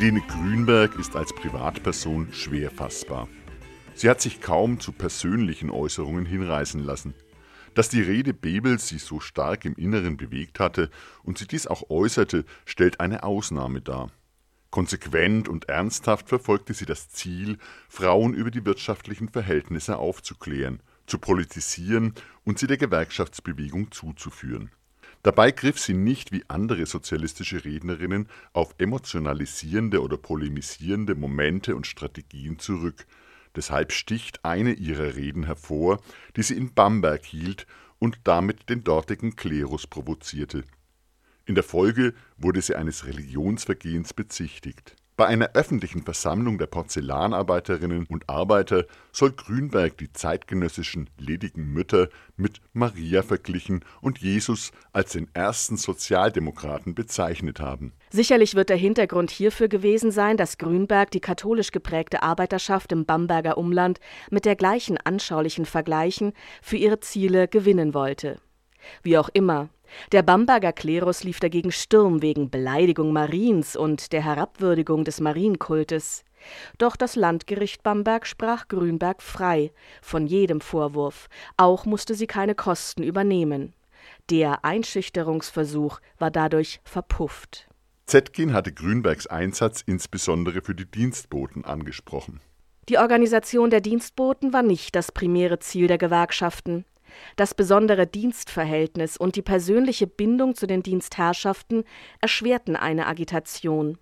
Helene 0.00 0.22
Grünberg 0.22 0.98
ist 0.98 1.14
als 1.14 1.30
Privatperson 1.34 2.32
schwer 2.32 2.70
fassbar. 2.70 3.28
Sie 3.92 4.08
hat 4.08 4.22
sich 4.22 4.40
kaum 4.40 4.80
zu 4.80 4.92
persönlichen 4.92 5.68
Äußerungen 5.68 6.24
hinreißen 6.24 6.82
lassen. 6.82 7.12
Dass 7.74 7.90
die 7.90 8.00
Rede 8.00 8.32
Bebels 8.32 8.88
sie 8.88 8.96
so 8.96 9.20
stark 9.20 9.66
im 9.66 9.74
Inneren 9.74 10.16
bewegt 10.16 10.58
hatte 10.58 10.88
und 11.22 11.36
sie 11.36 11.46
dies 11.46 11.66
auch 11.66 11.90
äußerte, 11.90 12.46
stellt 12.64 12.98
eine 12.98 13.24
Ausnahme 13.24 13.82
dar. 13.82 14.10
Konsequent 14.70 15.50
und 15.50 15.68
ernsthaft 15.68 16.30
verfolgte 16.30 16.72
sie 16.72 16.86
das 16.86 17.10
Ziel, 17.10 17.58
Frauen 17.90 18.32
über 18.32 18.50
die 18.50 18.64
wirtschaftlichen 18.64 19.28
Verhältnisse 19.28 19.98
aufzuklären, 19.98 20.82
zu 21.04 21.18
politisieren 21.18 22.14
und 22.44 22.58
sie 22.58 22.66
der 22.66 22.78
Gewerkschaftsbewegung 22.78 23.92
zuzuführen. 23.92 24.70
Dabei 25.22 25.50
griff 25.50 25.78
sie 25.78 25.94
nicht 25.94 26.32
wie 26.32 26.44
andere 26.48 26.86
sozialistische 26.86 27.64
Rednerinnen 27.64 28.28
auf 28.52 28.74
emotionalisierende 28.78 30.02
oder 30.02 30.16
polemisierende 30.16 31.14
Momente 31.14 31.76
und 31.76 31.86
Strategien 31.86 32.58
zurück. 32.58 33.06
Deshalb 33.54 33.92
sticht 33.92 34.44
eine 34.44 34.72
ihrer 34.72 35.16
Reden 35.16 35.44
hervor, 35.44 36.00
die 36.36 36.42
sie 36.42 36.56
in 36.56 36.72
Bamberg 36.72 37.24
hielt 37.24 37.66
und 37.98 38.18
damit 38.24 38.70
den 38.70 38.82
dortigen 38.82 39.36
Klerus 39.36 39.86
provozierte. 39.86 40.64
In 41.44 41.54
der 41.54 41.64
Folge 41.64 42.14
wurde 42.38 42.62
sie 42.62 42.76
eines 42.76 43.04
Religionsvergehens 43.06 44.14
bezichtigt 44.14 44.96
bei 45.20 45.26
einer 45.26 45.50
öffentlichen 45.52 46.02
Versammlung 46.02 46.56
der 46.56 46.64
Porzellanarbeiterinnen 46.64 48.06
und 48.06 48.30
Arbeiter 48.30 48.86
soll 49.12 49.32
Grünberg 49.32 49.98
die 49.98 50.10
zeitgenössischen 50.10 51.10
ledigen 51.18 51.74
Mütter 51.74 52.08
mit 52.38 52.62
Maria 52.72 53.20
verglichen 53.22 53.84
und 54.00 54.20
Jesus 54.20 54.72
als 54.94 55.12
den 55.12 55.28
ersten 55.34 55.76
Sozialdemokraten 55.76 56.94
bezeichnet 56.94 57.60
haben. 57.60 57.92
Sicherlich 58.08 58.54
wird 58.54 58.70
der 58.70 58.78
Hintergrund 58.78 59.30
hierfür 59.30 59.68
gewesen 59.68 60.10
sein, 60.10 60.38
dass 60.38 60.56
Grünberg 60.56 61.10
die 61.10 61.20
katholisch 61.20 61.70
geprägte 61.70 62.22
Arbeiterschaft 62.22 62.90
im 62.90 63.04
Bamberger 63.04 63.58
Umland 63.58 64.00
mit 64.30 64.46
der 64.46 64.56
gleichen 64.56 64.96
anschaulichen 64.96 65.66
Vergleichen 65.66 66.32
für 66.62 66.78
ihre 66.78 67.00
Ziele 67.00 67.46
gewinnen 67.46 67.92
wollte. 67.92 68.40
Wie 69.02 69.18
auch 69.18 69.28
immer, 69.32 69.68
der 70.12 70.22
Bamberger 70.22 70.72
Klerus 70.72 71.24
lief 71.24 71.40
dagegen 71.40 71.72
Sturm 71.72 72.22
wegen 72.22 72.50
Beleidigung 72.50 73.12
Mariens 73.12 73.76
und 73.76 74.12
der 74.12 74.24
Herabwürdigung 74.24 75.04
des 75.04 75.20
Marienkultes. 75.20 76.24
Doch 76.78 76.96
das 76.96 77.16
Landgericht 77.16 77.82
Bamberg 77.82 78.26
sprach 78.26 78.68
Grünberg 78.68 79.22
frei 79.22 79.72
von 80.00 80.26
jedem 80.26 80.60
Vorwurf, 80.60 81.28
auch 81.56 81.84
musste 81.84 82.14
sie 82.14 82.26
keine 82.26 82.54
Kosten 82.54 83.02
übernehmen. 83.02 83.74
Der 84.30 84.64
Einschüchterungsversuch 84.64 86.00
war 86.18 86.30
dadurch 86.30 86.80
verpufft. 86.84 87.68
Zetkin 88.06 88.52
hatte 88.52 88.72
Grünbergs 88.72 89.26
Einsatz 89.26 89.82
insbesondere 89.86 90.62
für 90.62 90.74
die 90.74 90.90
Dienstboten 90.90 91.64
angesprochen. 91.64 92.40
Die 92.88 92.98
Organisation 92.98 93.70
der 93.70 93.80
Dienstboten 93.80 94.52
war 94.52 94.62
nicht 94.62 94.96
das 94.96 95.12
primäre 95.12 95.60
Ziel 95.60 95.86
der 95.86 95.98
Gewerkschaften. 95.98 96.84
Das 97.36 97.54
besondere 97.54 98.06
Dienstverhältnis 98.06 99.16
und 99.16 99.36
die 99.36 99.42
persönliche 99.42 100.06
Bindung 100.06 100.54
zu 100.54 100.66
den 100.66 100.82
Dienstherrschaften 100.82 101.84
erschwerten 102.20 102.76
eine 102.76 103.06
Agitation. 103.06 103.98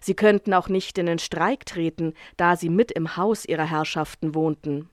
Sie 0.00 0.14
könnten 0.14 0.54
auch 0.54 0.68
nicht 0.68 0.98
in 0.98 1.06
den 1.06 1.18
Streik 1.18 1.66
treten, 1.66 2.14
da 2.36 2.56
sie 2.56 2.68
mit 2.68 2.92
im 2.92 3.16
Haus 3.16 3.44
ihrer 3.44 3.68
Herrschaften 3.68 4.34
wohnten. 4.34 4.88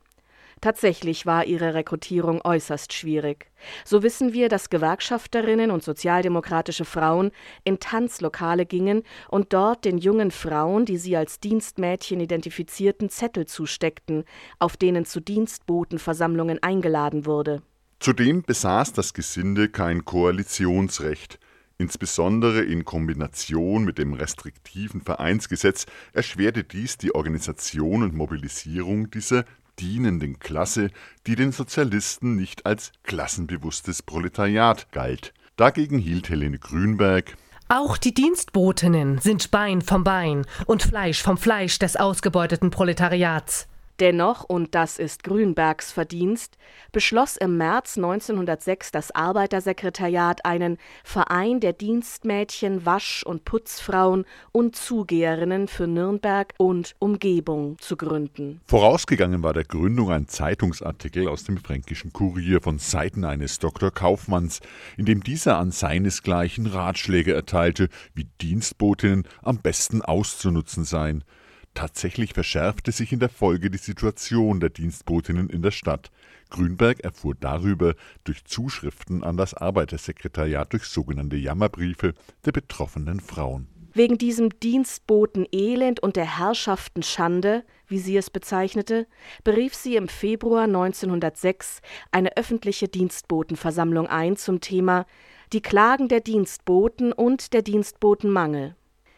Tatsächlich 0.61 1.25
war 1.25 1.45
ihre 1.45 1.73
Rekrutierung 1.73 2.41
äußerst 2.43 2.91
schwierig. 2.91 3.49
So 3.85 4.03
wissen 4.03 4.33
wir, 4.33 4.49
dass 4.49 4.69
Gewerkschafterinnen 4.69 5.71
und 5.71 5.83
sozialdemokratische 5.83 6.85
Frauen 6.85 7.31
in 7.63 7.79
Tanzlokale 7.79 8.65
gingen 8.65 9.03
und 9.29 9.53
dort 9.53 9.85
den 9.85 9.97
jungen 9.97 10.31
Frauen, 10.31 10.85
die 10.85 10.97
sie 10.97 11.15
als 11.15 11.39
Dienstmädchen 11.39 12.19
identifizierten, 12.19 13.09
Zettel 13.09 13.45
zusteckten, 13.45 14.25
auf 14.59 14.75
denen 14.75 15.05
zu 15.05 15.21
Dienstbotenversammlungen 15.21 16.61
eingeladen 16.61 17.25
wurde. 17.25 17.61
Zudem 17.99 18.43
besaß 18.43 18.93
das 18.93 19.13
Gesinde 19.13 19.69
kein 19.69 20.05
Koalitionsrecht. 20.05 21.39
Insbesondere 21.77 22.61
in 22.61 22.83
Kombination 22.83 23.85
mit 23.85 23.97
dem 23.97 24.13
restriktiven 24.13 24.99
Vereinsgesetz 24.99 25.85
erschwerte 26.11 26.65
dies 26.65 26.97
die 26.97 27.15
Organisation 27.15 28.03
und 28.03 28.13
Mobilisierung 28.13 29.09
dieser 29.11 29.45
dienenden 29.79 30.39
Klasse, 30.39 30.89
die 31.25 31.35
den 31.35 31.51
Sozialisten 31.51 32.35
nicht 32.35 32.65
als 32.65 32.91
klassenbewusstes 33.03 34.03
Proletariat 34.03 34.91
galt. 34.91 35.33
Dagegen 35.55 35.97
hielt 35.99 36.29
Helene 36.29 36.59
Grünberg 36.59 37.35
auch 37.71 37.99
die 37.99 38.15
Dienstbotinnen 38.15 39.19
sind 39.19 39.51
Bein 39.51 39.83
vom 39.83 40.03
Bein 40.03 40.47
und 40.65 40.81
Fleisch 40.81 41.21
vom 41.21 41.37
Fleisch 41.37 41.77
des 41.77 41.97
ausgebeuteten 41.97 42.71
Proletariats. 42.71 43.68
Dennoch, 43.99 44.45
und 44.45 44.75
das 44.75 44.97
ist 44.97 45.23
Grünbergs 45.23 45.91
Verdienst, 45.91 46.57
beschloss 46.93 47.35
im 47.35 47.57
März 47.57 47.97
1906 47.97 48.91
das 48.91 49.11
Arbeitersekretariat 49.11 50.45
einen 50.45 50.77
Verein 51.03 51.59
der 51.59 51.73
Dienstmädchen, 51.73 52.85
Wasch- 52.85 53.23
und 53.23 53.43
Putzfrauen 53.43 54.25
und 54.53 54.77
Zugeherinnen 54.77 55.67
für 55.67 55.85
Nürnberg 55.85 56.53
und 56.57 56.95
Umgebung 56.99 57.77
zu 57.79 57.97
gründen. 57.97 58.61
Vorausgegangen 58.67 59.43
war 59.43 59.51
der 59.51 59.65
Gründung 59.65 60.11
ein 60.11 60.29
Zeitungsartikel 60.29 61.27
aus 61.27 61.43
dem 61.43 61.57
Fränkischen 61.57 62.13
Kurier 62.13 62.61
von 62.61 62.79
Seiten 62.79 63.25
eines 63.25 63.59
Dr. 63.59 63.91
Kaufmanns, 63.91 64.61
in 64.95 65.05
dem 65.05 65.23
dieser 65.23 65.57
an 65.57 65.71
seinesgleichen 65.71 66.67
Ratschläge 66.67 67.33
erteilte, 67.33 67.89
wie 68.13 68.27
Dienstbotinnen 68.39 69.27
am 69.41 69.57
besten 69.57 70.01
auszunutzen 70.01 70.85
seien. 70.85 71.25
Tatsächlich 71.73 72.33
verschärfte 72.33 72.91
sich 72.91 73.13
in 73.13 73.19
der 73.19 73.29
Folge 73.29 73.69
die 73.69 73.77
Situation 73.77 74.59
der 74.59 74.69
Dienstbotinnen 74.69 75.49
in 75.49 75.61
der 75.61 75.71
Stadt. 75.71 76.11
Grünberg 76.49 76.99
erfuhr 77.01 77.35
darüber 77.39 77.95
durch 78.23 78.43
Zuschriften 78.45 79.23
an 79.23 79.37
das 79.37 79.53
Arbeitersekretariat 79.53 80.73
durch 80.73 80.85
sogenannte 80.85 81.37
Jammerbriefe 81.37 82.13
der 82.45 82.51
betroffenen 82.51 83.19
Frauen. 83.19 83.67
Wegen 83.93 84.17
diesem 84.17 84.49
Dienstboten-Elend 84.59 85.99
und 85.99 86.15
der 86.15 86.37
Herrschaften 86.37 87.01
Schande, 87.01 87.63
wie 87.87 87.97
sie 87.97 88.17
es 88.17 88.29
bezeichnete, 88.29 89.07
berief 89.43 89.73
sie 89.73 89.95
im 89.95 90.07
Februar 90.07 90.63
1906 90.63 91.81
eine 92.11 92.37
öffentliche 92.37 92.87
Dienstbotenversammlung 92.87 94.07
ein 94.07 94.37
zum 94.37 94.61
Thema 94.61 95.05
Die 95.53 95.61
Klagen 95.61 96.07
der 96.07 96.19
Dienstboten 96.19 97.11
und 97.11 97.53
der 97.53 97.63
Dienstbotenmangel. 97.63 98.75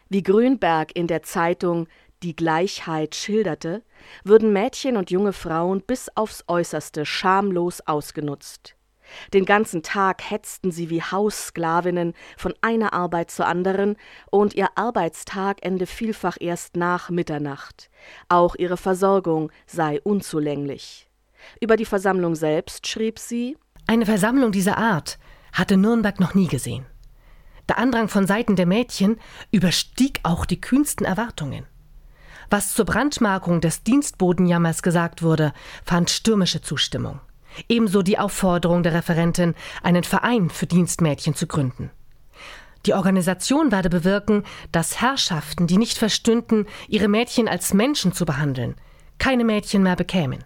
Wie 0.08 0.22
Grünberg 0.22 0.94
in 0.94 1.06
der 1.06 1.22
Zeitung 1.22 1.86
die 2.22 2.36
Gleichheit 2.36 3.14
schilderte, 3.14 3.82
würden 4.24 4.52
Mädchen 4.52 4.96
und 4.96 5.10
junge 5.10 5.32
Frauen 5.32 5.82
bis 5.82 6.08
aufs 6.16 6.44
äußerste 6.48 7.04
schamlos 7.06 7.80
ausgenutzt. 7.86 8.76
Den 9.34 9.44
ganzen 9.44 9.82
Tag 9.82 10.30
hetzten 10.30 10.70
sie 10.70 10.90
wie 10.90 11.02
Haussklavinnen 11.02 12.14
von 12.36 12.54
einer 12.60 12.92
Arbeit 12.92 13.30
zur 13.30 13.46
anderen, 13.46 13.96
und 14.30 14.54
ihr 14.54 14.68
Arbeitstag 14.76 15.58
ende 15.62 15.86
vielfach 15.86 16.36
erst 16.40 16.76
nach 16.76 17.10
Mitternacht. 17.10 17.90
Auch 18.28 18.54
ihre 18.56 18.76
Versorgung 18.76 19.50
sei 19.66 20.00
unzulänglich. 20.00 21.08
Über 21.60 21.76
die 21.76 21.84
Versammlung 21.84 22.34
selbst 22.34 22.86
schrieb 22.86 23.18
sie 23.18 23.56
Eine 23.86 24.06
Versammlung 24.06 24.52
dieser 24.52 24.78
Art 24.78 25.18
hatte 25.52 25.76
Nürnberg 25.76 26.18
noch 26.18 26.34
nie 26.34 26.48
gesehen. 26.48 26.86
Der 27.68 27.78
Andrang 27.78 28.08
von 28.08 28.26
Seiten 28.26 28.56
der 28.56 28.66
Mädchen 28.66 29.20
überstieg 29.50 30.20
auch 30.22 30.46
die 30.46 30.60
kühnsten 30.60 31.06
Erwartungen. 31.06 31.66
Was 32.52 32.74
zur 32.74 32.84
Brandmarkung 32.84 33.62
des 33.62 33.82
Dienstbodenjammers 33.82 34.82
gesagt 34.82 35.22
wurde, 35.22 35.54
fand 35.86 36.10
stürmische 36.10 36.60
Zustimmung. 36.60 37.18
Ebenso 37.66 38.02
die 38.02 38.18
Aufforderung 38.18 38.82
der 38.82 38.92
Referentin, 38.92 39.54
einen 39.82 40.04
Verein 40.04 40.50
für 40.50 40.66
Dienstmädchen 40.66 41.34
zu 41.34 41.46
gründen. 41.46 41.90
Die 42.84 42.92
Organisation 42.92 43.72
werde 43.72 43.88
bewirken, 43.88 44.44
dass 44.70 45.00
Herrschaften, 45.00 45.66
die 45.66 45.78
nicht 45.78 45.96
verstünden, 45.96 46.66
ihre 46.88 47.08
Mädchen 47.08 47.48
als 47.48 47.72
Menschen 47.72 48.12
zu 48.12 48.26
behandeln, 48.26 48.74
keine 49.16 49.44
Mädchen 49.44 49.82
mehr 49.82 49.96
bekämen. 49.96 50.44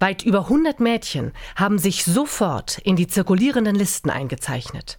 Weit 0.00 0.24
über 0.24 0.40
100 0.40 0.80
Mädchen 0.80 1.30
haben 1.54 1.78
sich 1.78 2.02
sofort 2.02 2.78
in 2.78 2.96
die 2.96 3.06
zirkulierenden 3.06 3.76
Listen 3.76 4.10
eingezeichnet. 4.10 4.98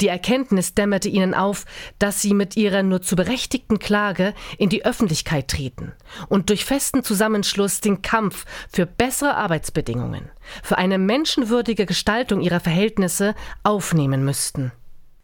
Die 0.00 0.08
Erkenntnis 0.08 0.74
dämmerte 0.74 1.08
ihnen 1.08 1.34
auf, 1.34 1.64
dass 1.98 2.22
sie 2.22 2.34
mit 2.34 2.56
ihrer 2.56 2.82
nur 2.82 3.02
zu 3.02 3.16
berechtigten 3.16 3.78
Klage 3.78 4.32
in 4.56 4.68
die 4.68 4.84
Öffentlichkeit 4.84 5.48
treten 5.48 5.92
und 6.28 6.50
durch 6.50 6.64
festen 6.64 7.02
Zusammenschluss 7.02 7.80
den 7.80 8.00
Kampf 8.02 8.44
für 8.70 8.86
bessere 8.86 9.34
Arbeitsbedingungen, 9.34 10.30
für 10.62 10.78
eine 10.78 10.98
menschenwürdige 10.98 11.84
Gestaltung 11.84 12.40
ihrer 12.40 12.60
Verhältnisse 12.60 13.34
aufnehmen 13.64 14.24
müssten. 14.24 14.72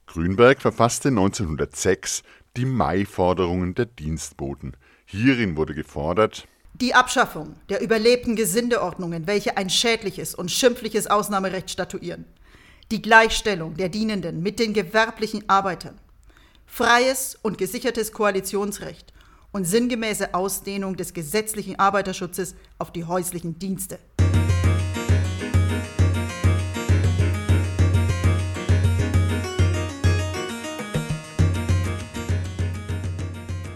Grünberg 0.06 0.60
verfasste 0.60 1.08
1906 1.08 2.22
die 2.56 2.66
Mai-Forderungen 2.66 3.74
der 3.74 3.86
Dienstboten. 3.86 4.76
Hierin 5.06 5.56
wurde 5.56 5.74
gefordert, 5.74 6.46
die 6.74 6.94
Abschaffung 6.94 7.54
der 7.68 7.80
überlebten 7.80 8.34
Gesindeordnungen, 8.34 9.28
welche 9.28 9.56
ein 9.56 9.70
schädliches 9.70 10.34
und 10.34 10.50
schimpfliches 10.50 11.06
Ausnahmerecht 11.06 11.70
statuieren 11.70 12.24
die 12.94 13.02
Gleichstellung 13.02 13.74
der 13.76 13.88
Dienenden 13.88 14.40
mit 14.40 14.60
den 14.60 14.72
gewerblichen 14.72 15.48
Arbeitern, 15.48 15.98
freies 16.64 17.36
und 17.42 17.58
gesichertes 17.58 18.12
Koalitionsrecht 18.12 19.12
und 19.50 19.64
sinngemäße 19.64 20.32
Ausdehnung 20.32 20.94
des 20.96 21.12
gesetzlichen 21.12 21.76
Arbeiterschutzes 21.76 22.54
auf 22.78 22.92
die 22.92 23.04
häuslichen 23.04 23.58
Dienste. 23.58 23.98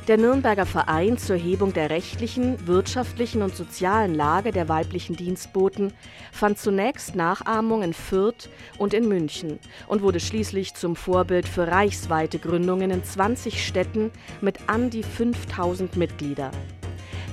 Der 0.08 0.16
Nürnberger 0.16 0.64
Verein 0.64 1.18
zur 1.18 1.36
Hebung 1.36 1.74
der 1.74 1.90
rechtlichen, 1.90 2.66
wirtschaftlichen 2.66 3.42
und 3.42 3.54
sozialen 3.54 4.14
Lage 4.14 4.52
der 4.52 4.66
weiblichen 4.66 5.16
Dienstboten 5.16 5.92
fand 6.32 6.56
zunächst 6.56 7.14
Nachahmung 7.14 7.82
in 7.82 7.92
Fürth 7.92 8.48
und 8.78 8.94
in 8.94 9.06
München 9.06 9.58
und 9.86 10.00
wurde 10.00 10.18
schließlich 10.18 10.72
zum 10.72 10.96
Vorbild 10.96 11.46
für 11.46 11.68
reichsweite 11.68 12.38
Gründungen 12.38 12.90
in 12.90 13.04
20 13.04 13.62
Städten 13.62 14.10
mit 14.40 14.70
an 14.70 14.88
die 14.88 15.02
5000 15.02 15.98
Mitglieder. 15.98 16.52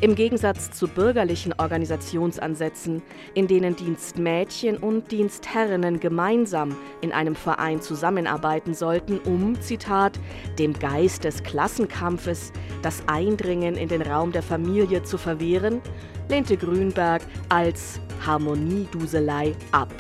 Im 0.01 0.13
Gegensatz 0.13 0.71
zu 0.71 0.89
bürgerlichen 0.89 1.53
Organisationsansätzen, 1.57 3.01
in 3.33 3.47
denen 3.47 3.77
Dienstmädchen 3.77 4.77
und 4.77 5.09
Dienstherrinnen 5.09 6.01
gemeinsam 6.01 6.75
in 6.99 7.13
einem 7.13 7.33
Verein 7.33 7.81
zusammenarbeiten 7.81 8.73
sollten, 8.73 9.19
um, 9.19 9.59
Zitat, 9.61 10.19
dem 10.59 10.73
Geist 10.73 11.23
des 11.23 11.43
Klassenkampfes 11.43 12.51
das 12.81 13.03
Eindringen 13.07 13.75
in 13.75 13.87
den 13.87 14.01
Raum 14.01 14.33
der 14.33 14.43
Familie 14.43 15.03
zu 15.03 15.17
verwehren, 15.17 15.81
lehnte 16.27 16.57
Grünberg 16.57 17.21
als 17.47 18.01
Harmonieduselei 18.25 19.55
ab. 19.71 19.93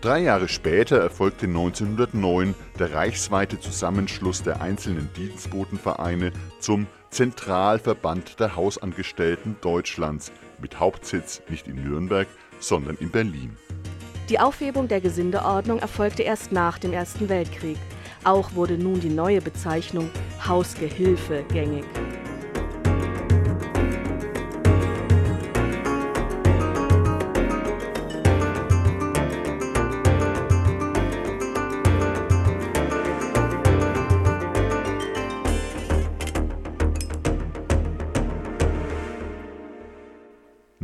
Drei 0.00 0.20
Jahre 0.20 0.48
später 0.48 0.98
erfolgte 0.98 1.46
1909 1.46 2.54
der 2.78 2.94
reichsweite 2.94 3.58
Zusammenschluss 3.58 4.44
der 4.44 4.62
einzelnen 4.62 5.10
Dienstbotenvereine 5.16 6.32
zum 6.60 6.86
Zentralverband 7.10 8.38
der 8.38 8.54
Hausangestellten 8.54 9.56
Deutschlands 9.60 10.30
mit 10.60 10.78
Hauptsitz 10.78 11.42
nicht 11.48 11.66
in 11.66 11.82
Nürnberg, 11.82 12.28
sondern 12.60 12.96
in 12.96 13.10
Berlin. 13.10 13.56
Die 14.28 14.38
Aufhebung 14.38 14.86
der 14.86 15.00
Gesindeordnung 15.00 15.80
erfolgte 15.80 16.22
erst 16.22 16.52
nach 16.52 16.78
dem 16.78 16.92
Ersten 16.92 17.28
Weltkrieg. 17.28 17.78
Auch 18.22 18.54
wurde 18.54 18.78
nun 18.78 19.00
die 19.00 19.08
neue 19.08 19.40
Bezeichnung 19.40 20.08
Hausgehilfe 20.46 21.44
gängig. 21.52 21.84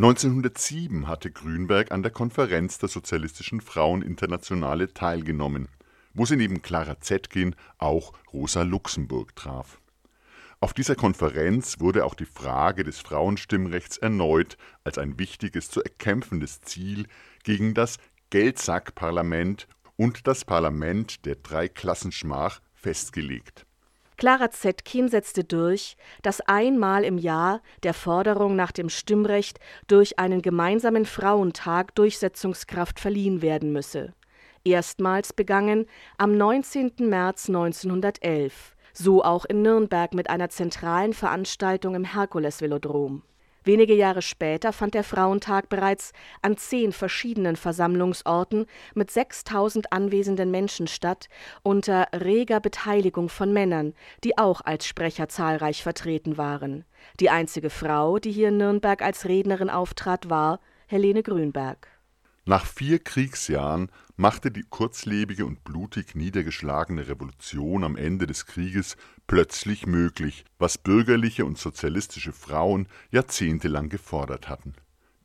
1907 0.07 1.09
hatte 1.09 1.33
Grünberg 1.33 1.90
an 1.90 2.05
der 2.05 2.12
Konferenz 2.12 2.79
der 2.79 2.88
Sozialistischen 2.88 3.61
Fraueninternationale 3.61 4.95
teilgenommen, 4.95 5.66
wo 6.14 6.25
sie 6.25 6.37
neben 6.37 6.62
Clara 6.62 7.01
Zetkin 7.01 7.57
auch 7.79 8.12
Rosa 8.33 8.62
Luxemburg 8.62 9.35
traf. 9.35 9.81
Auf 10.61 10.75
dieser 10.75 10.95
Konferenz 10.95 11.81
wurde 11.81 12.05
auch 12.05 12.14
die 12.14 12.25
Frage 12.25 12.85
des 12.85 13.01
Frauenstimmrechts 13.01 13.99
erneut 13.99 14.57
als 14.85 14.97
ein 14.97 15.19
wichtiges 15.19 15.71
zu 15.71 15.83
erkämpfendes 15.83 16.61
Ziel 16.61 17.09
gegen 17.42 17.75
das 17.75 17.97
Geldsackparlament 18.31 19.66
und 19.97 20.29
das 20.29 20.45
Parlament 20.45 21.27
der 21.27 21.35
Dreiklassenschmach 21.35 22.61
festgelegt 22.75 23.66
Clara 24.16 24.50
Zetkin 24.50 25.09
setzte 25.09 25.44
durch, 25.44 25.96
dass 26.22 26.40
einmal 26.40 27.05
im 27.05 27.18
Jahr 27.18 27.61
der 27.83 27.92
Forderung 27.92 28.57
nach 28.57 28.72
dem 28.72 28.88
Stimmrecht 28.88 29.61
durch 29.88 30.18
einen 30.18 30.40
gemeinsamen 30.40 31.05
Frauentag 31.05 31.94
Durchsetzungskraft 31.94 32.98
verliehen 32.98 33.42
werden 33.42 33.72
müsse. 33.72 34.14
Erstmals 34.64 35.33
begangen 35.33 35.87
am 36.16 36.37
19. 36.37 36.92
März 37.00 37.48
1911, 37.48 38.74
so 38.92 39.22
auch 39.22 39.44
in 39.44 39.62
Nürnberg 39.62 40.14
mit 40.14 40.31
einer 40.31 40.48
zentralen 40.48 41.12
Veranstaltung 41.12 41.94
im 41.94 42.05
Herkules-Velodrom 42.05 43.22
Wenige 43.66 43.94
Jahre 43.94 44.22
später 44.22 44.72
fand 44.72 44.94
der 44.94 45.02
Frauentag 45.02 45.68
bereits 45.68 46.12
an 46.40 46.57
zehn 46.57 46.92
verschiedenen 46.92 47.57
Versammlungsorten 47.57 48.66
mit 48.94 49.11
6000 49.11 49.92
anwesenden 49.92 50.52
Menschen 50.52 50.87
statt, 50.87 51.29
unter 51.64 52.07
reger 52.14 52.61
Beteiligung 52.61 53.29
von 53.29 53.52
Männern, 53.52 53.94
die 54.22 54.38
auch 54.38 54.61
als 54.61 54.87
Sprecher 54.87 55.29
zahlreich 55.29 55.83
vertreten 55.83 56.38
waren. 56.38 56.85
Die 57.18 57.29
einzige 57.29 57.68
Frau, 57.68 58.20
die 58.20 58.31
hier 58.31 58.50
in 58.50 58.59
Nürnberg 58.59 59.02
als 59.02 59.24
Rednerin 59.24 59.68
auftrat, 59.68 60.31
war 60.31 60.61
Helene 60.87 61.24
Grünberg. 61.24 61.88
Nach 62.49 62.65
vier 62.65 63.01
Kriegsjahren 63.01 63.91
machte 64.17 64.53
die 64.53 64.63
kurzlebige 64.63 65.45
und 65.45 65.65
blutig 65.65 66.15
niedergeschlagene 66.15 67.09
Revolution 67.09 67.83
am 67.83 67.97
Ende 67.97 68.29
des 68.29 68.47
Krieges 68.47 68.97
plötzlich 69.27 69.89
möglich, 69.89 70.45
was 70.57 70.79
bürgerliche 70.79 71.45
und 71.45 71.59
sozialistische 71.59 72.33
Frauen 72.33 72.87
jahrzehntelang 73.11 73.89
gefordert 73.89 74.49
hatten: 74.49 74.75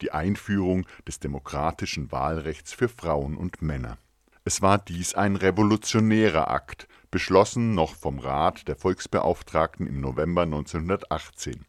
die 0.01 0.11
Einführung 0.11 0.87
des 1.07 1.19
demokratischen 1.19 2.11
Wahlrechts 2.11 2.73
für 2.73 2.89
Frauen 2.89 3.37
und 3.37 3.61
Männer. 3.61 3.99
Es 4.43 4.63
war 4.63 4.79
dies 4.79 5.13
ein 5.13 5.35
revolutionärer 5.35 6.49
Akt, 6.49 6.87
beschlossen 7.11 7.75
noch 7.75 7.93
vom 7.93 8.17
Rat 8.17 8.67
der 8.67 8.75
Volksbeauftragten 8.75 9.85
im 9.85 10.01
November 10.01 10.41
1918. 10.41 11.65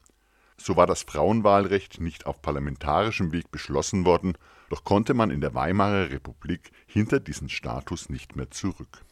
So 0.57 0.77
war 0.77 0.87
das 0.87 1.03
Frauenwahlrecht 1.03 2.01
nicht 2.01 2.25
auf 2.25 2.41
parlamentarischem 2.41 3.33
Weg 3.33 3.51
beschlossen 3.51 4.07
worden, 4.07 4.39
doch 4.73 4.85
konnte 4.85 5.13
man 5.13 5.31
in 5.31 5.43
der 5.43 5.55
Weimarer 5.55 6.11
Republik 6.11 6.73
hinter 6.87 7.21
diesen 7.21 7.51
Status 7.51 8.09
nicht 8.09 8.37
mehr 8.37 8.51
zurück. 8.51 9.05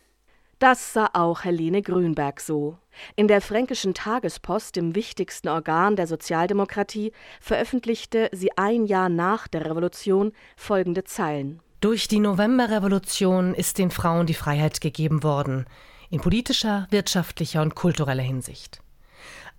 Das 0.58 0.94
sah 0.94 1.10
auch 1.12 1.44
Helene 1.44 1.82
Grünberg 1.82 2.40
so. 2.40 2.78
In 3.14 3.28
der 3.28 3.42
Fränkischen 3.42 3.92
Tagespost, 3.92 4.76
dem 4.76 4.94
wichtigsten 4.94 5.48
Organ 5.48 5.96
der 5.96 6.06
Sozialdemokratie, 6.06 7.12
veröffentlichte 7.42 8.30
sie 8.32 8.56
ein 8.56 8.86
Jahr 8.86 9.10
nach 9.10 9.48
der 9.48 9.66
Revolution 9.66 10.32
folgende 10.56 11.04
Zeilen. 11.04 11.60
Durch 11.80 12.08
die 12.08 12.20
Novemberrevolution 12.20 13.54
ist 13.54 13.76
den 13.76 13.90
Frauen 13.90 14.26
die 14.26 14.34
Freiheit 14.34 14.80
gegeben 14.80 15.22
worden, 15.22 15.66
in 16.08 16.20
politischer, 16.20 16.86
wirtschaftlicher 16.90 17.60
und 17.60 17.74
kultureller 17.74 18.22
Hinsicht. 18.22 18.82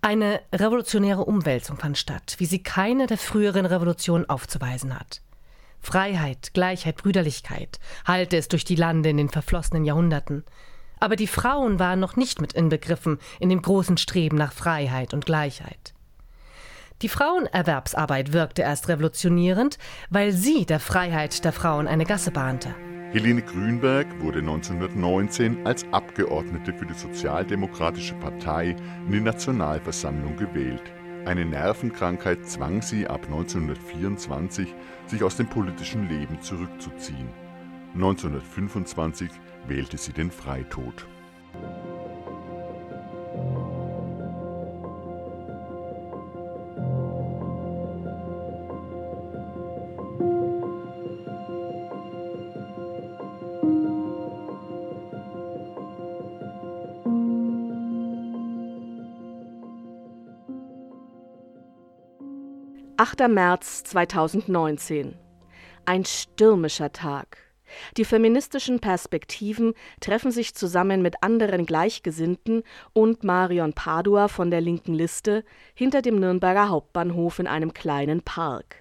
Eine 0.01 0.41
revolutionäre 0.51 1.25
Umwälzung 1.25 1.77
fand 1.77 1.99
statt, 1.99 2.35
wie 2.39 2.47
sie 2.47 2.63
keine 2.63 3.05
der 3.05 3.19
früheren 3.19 3.67
Revolutionen 3.67 4.27
aufzuweisen 4.27 4.99
hat. 4.99 5.21
Freiheit, 5.81 6.53
Gleichheit, 6.53 6.97
Brüderlichkeit 6.97 7.79
hallte 8.05 8.37
es 8.37 8.47
durch 8.47 8.63
die 8.63 8.75
Lande 8.75 9.09
in 9.09 9.17
den 9.17 9.29
verflossenen 9.29 9.83
Jahrhunderten. 9.83 10.43
Aber 10.99 11.15
die 11.15 11.27
Frauen 11.27 11.79
waren 11.79 11.99
noch 11.99 12.15
nicht 12.15 12.39
mit 12.39 12.53
inbegriffen 12.53 13.17
in 13.39 13.49
dem 13.49 13.61
großen 13.61 13.97
Streben 13.97 14.37
nach 14.37 14.53
Freiheit 14.53 15.13
und 15.13 15.25
Gleichheit. 15.25 15.93
Die 17.01 17.09
Frauenerwerbsarbeit 17.09 18.31
wirkte 18.31 18.61
erst 18.61 18.87
revolutionierend, 18.87 19.79
weil 20.11 20.31
sie 20.31 20.67
der 20.67 20.79
Freiheit 20.79 21.43
der 21.43 21.51
Frauen 21.51 21.87
eine 21.87 22.05
Gasse 22.05 22.29
bahnte. 22.29 22.75
Helene 23.11 23.41
Grünberg 23.41 24.07
wurde 24.21 24.39
1919 24.39 25.65
als 25.65 25.83
Abgeordnete 25.91 26.71
für 26.73 26.85
die 26.85 26.93
Sozialdemokratische 26.93 28.13
Partei 28.15 28.75
in 29.07 29.11
die 29.11 29.19
Nationalversammlung 29.19 30.37
gewählt. 30.37 30.93
Eine 31.25 31.45
Nervenkrankheit 31.45 32.47
zwang 32.47 32.81
sie 32.81 33.07
ab 33.07 33.25
1924, 33.25 34.73
sich 35.11 35.23
aus 35.23 35.35
dem 35.35 35.47
politischen 35.47 36.07
Leben 36.07 36.41
zurückzuziehen. 36.41 37.29
1925 37.93 39.29
wählte 39.67 39.97
sie 39.97 40.13
den 40.13 40.31
Freitod. 40.31 41.05
8. 63.01 63.29
März 63.29 63.83
2019. 63.85 65.15
Ein 65.85 66.05
stürmischer 66.05 66.91
Tag. 66.91 67.39
Die 67.97 68.05
feministischen 68.05 68.79
Perspektiven 68.79 69.73
treffen 70.01 70.29
sich 70.29 70.53
zusammen 70.53 71.01
mit 71.01 71.23
anderen 71.23 71.65
Gleichgesinnten 71.65 72.61
und 72.93 73.23
Marion 73.23 73.73
Padua 73.73 74.27
von 74.27 74.51
der 74.51 74.61
linken 74.61 74.93
Liste 74.93 75.43
hinter 75.73 76.03
dem 76.03 76.19
Nürnberger 76.19 76.69
Hauptbahnhof 76.69 77.39
in 77.39 77.47
einem 77.47 77.73
kleinen 77.73 78.21
Park. 78.21 78.75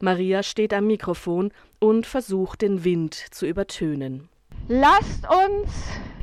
Maria 0.00 0.44
steht 0.44 0.72
am 0.72 0.86
Mikrofon 0.86 1.50
und 1.80 2.06
versucht 2.06 2.62
den 2.62 2.84
Wind 2.84 3.14
zu 3.32 3.44
übertönen. 3.44 4.28
Lasst 4.68 5.26
uns, 5.28 5.72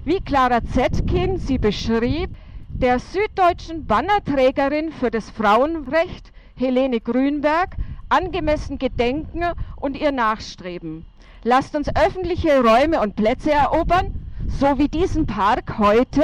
wie 0.05 0.21
Clara 0.21 0.63
Zetkin 0.63 1.37
sie 1.37 1.57
beschrieb, 1.57 2.29
der 2.69 2.99
süddeutschen 2.99 3.85
Bannerträgerin 3.87 4.93
für 4.93 5.11
das 5.11 5.29
Frauenrecht 5.29 6.31
Helene 6.61 7.01
Grünberg 7.01 7.75
angemessen 8.09 8.77
gedenken 8.77 9.43
und 9.77 9.99
ihr 9.99 10.11
nachstreben. 10.11 11.05
Lasst 11.43 11.75
uns 11.75 11.89
öffentliche 11.95 12.61
Räume 12.61 13.01
und 13.01 13.15
Plätze 13.15 13.51
erobern, 13.51 14.13
so 14.47 14.77
wie 14.77 14.87
diesen 14.87 15.25
Park 15.25 15.79
heute. 15.79 16.21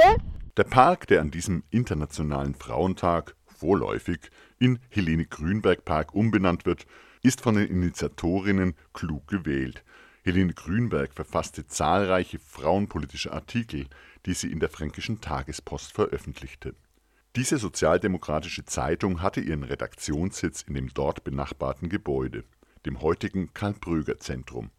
Der 0.56 0.62
Park, 0.62 1.08
der 1.08 1.22
an 1.22 1.32
diesem 1.32 1.64
Internationalen 1.70 2.54
Frauentag 2.54 3.34
vorläufig 3.46 4.30
in 4.60 4.78
Helene 4.90 5.24
Grünberg 5.24 5.84
Park 5.84 6.14
umbenannt 6.14 6.66
wird, 6.66 6.86
ist 7.24 7.40
von 7.40 7.56
den 7.56 7.66
Initiatorinnen 7.66 8.74
klug 8.92 9.26
gewählt. 9.26 9.82
Helene 10.22 10.52
Grünberg 10.52 11.14
verfasste 11.14 11.66
zahlreiche 11.66 12.38
frauenpolitische 12.38 13.32
Artikel, 13.32 13.86
die 14.24 14.34
sie 14.34 14.52
in 14.52 14.60
der 14.60 14.68
Fränkischen 14.68 15.20
Tagespost 15.20 15.92
veröffentlichte. 15.92 16.74
Diese 17.38 17.58
sozialdemokratische 17.58 18.64
Zeitung 18.64 19.22
hatte 19.22 19.40
ihren 19.40 19.62
Redaktionssitz 19.62 20.62
in 20.62 20.74
dem 20.74 20.92
dort 20.92 21.22
benachbarten 21.22 21.88
Gebäude, 21.88 22.42
dem 22.84 23.00
heutigen 23.00 23.54
Karl-Bröger-Zentrum. 23.54 24.72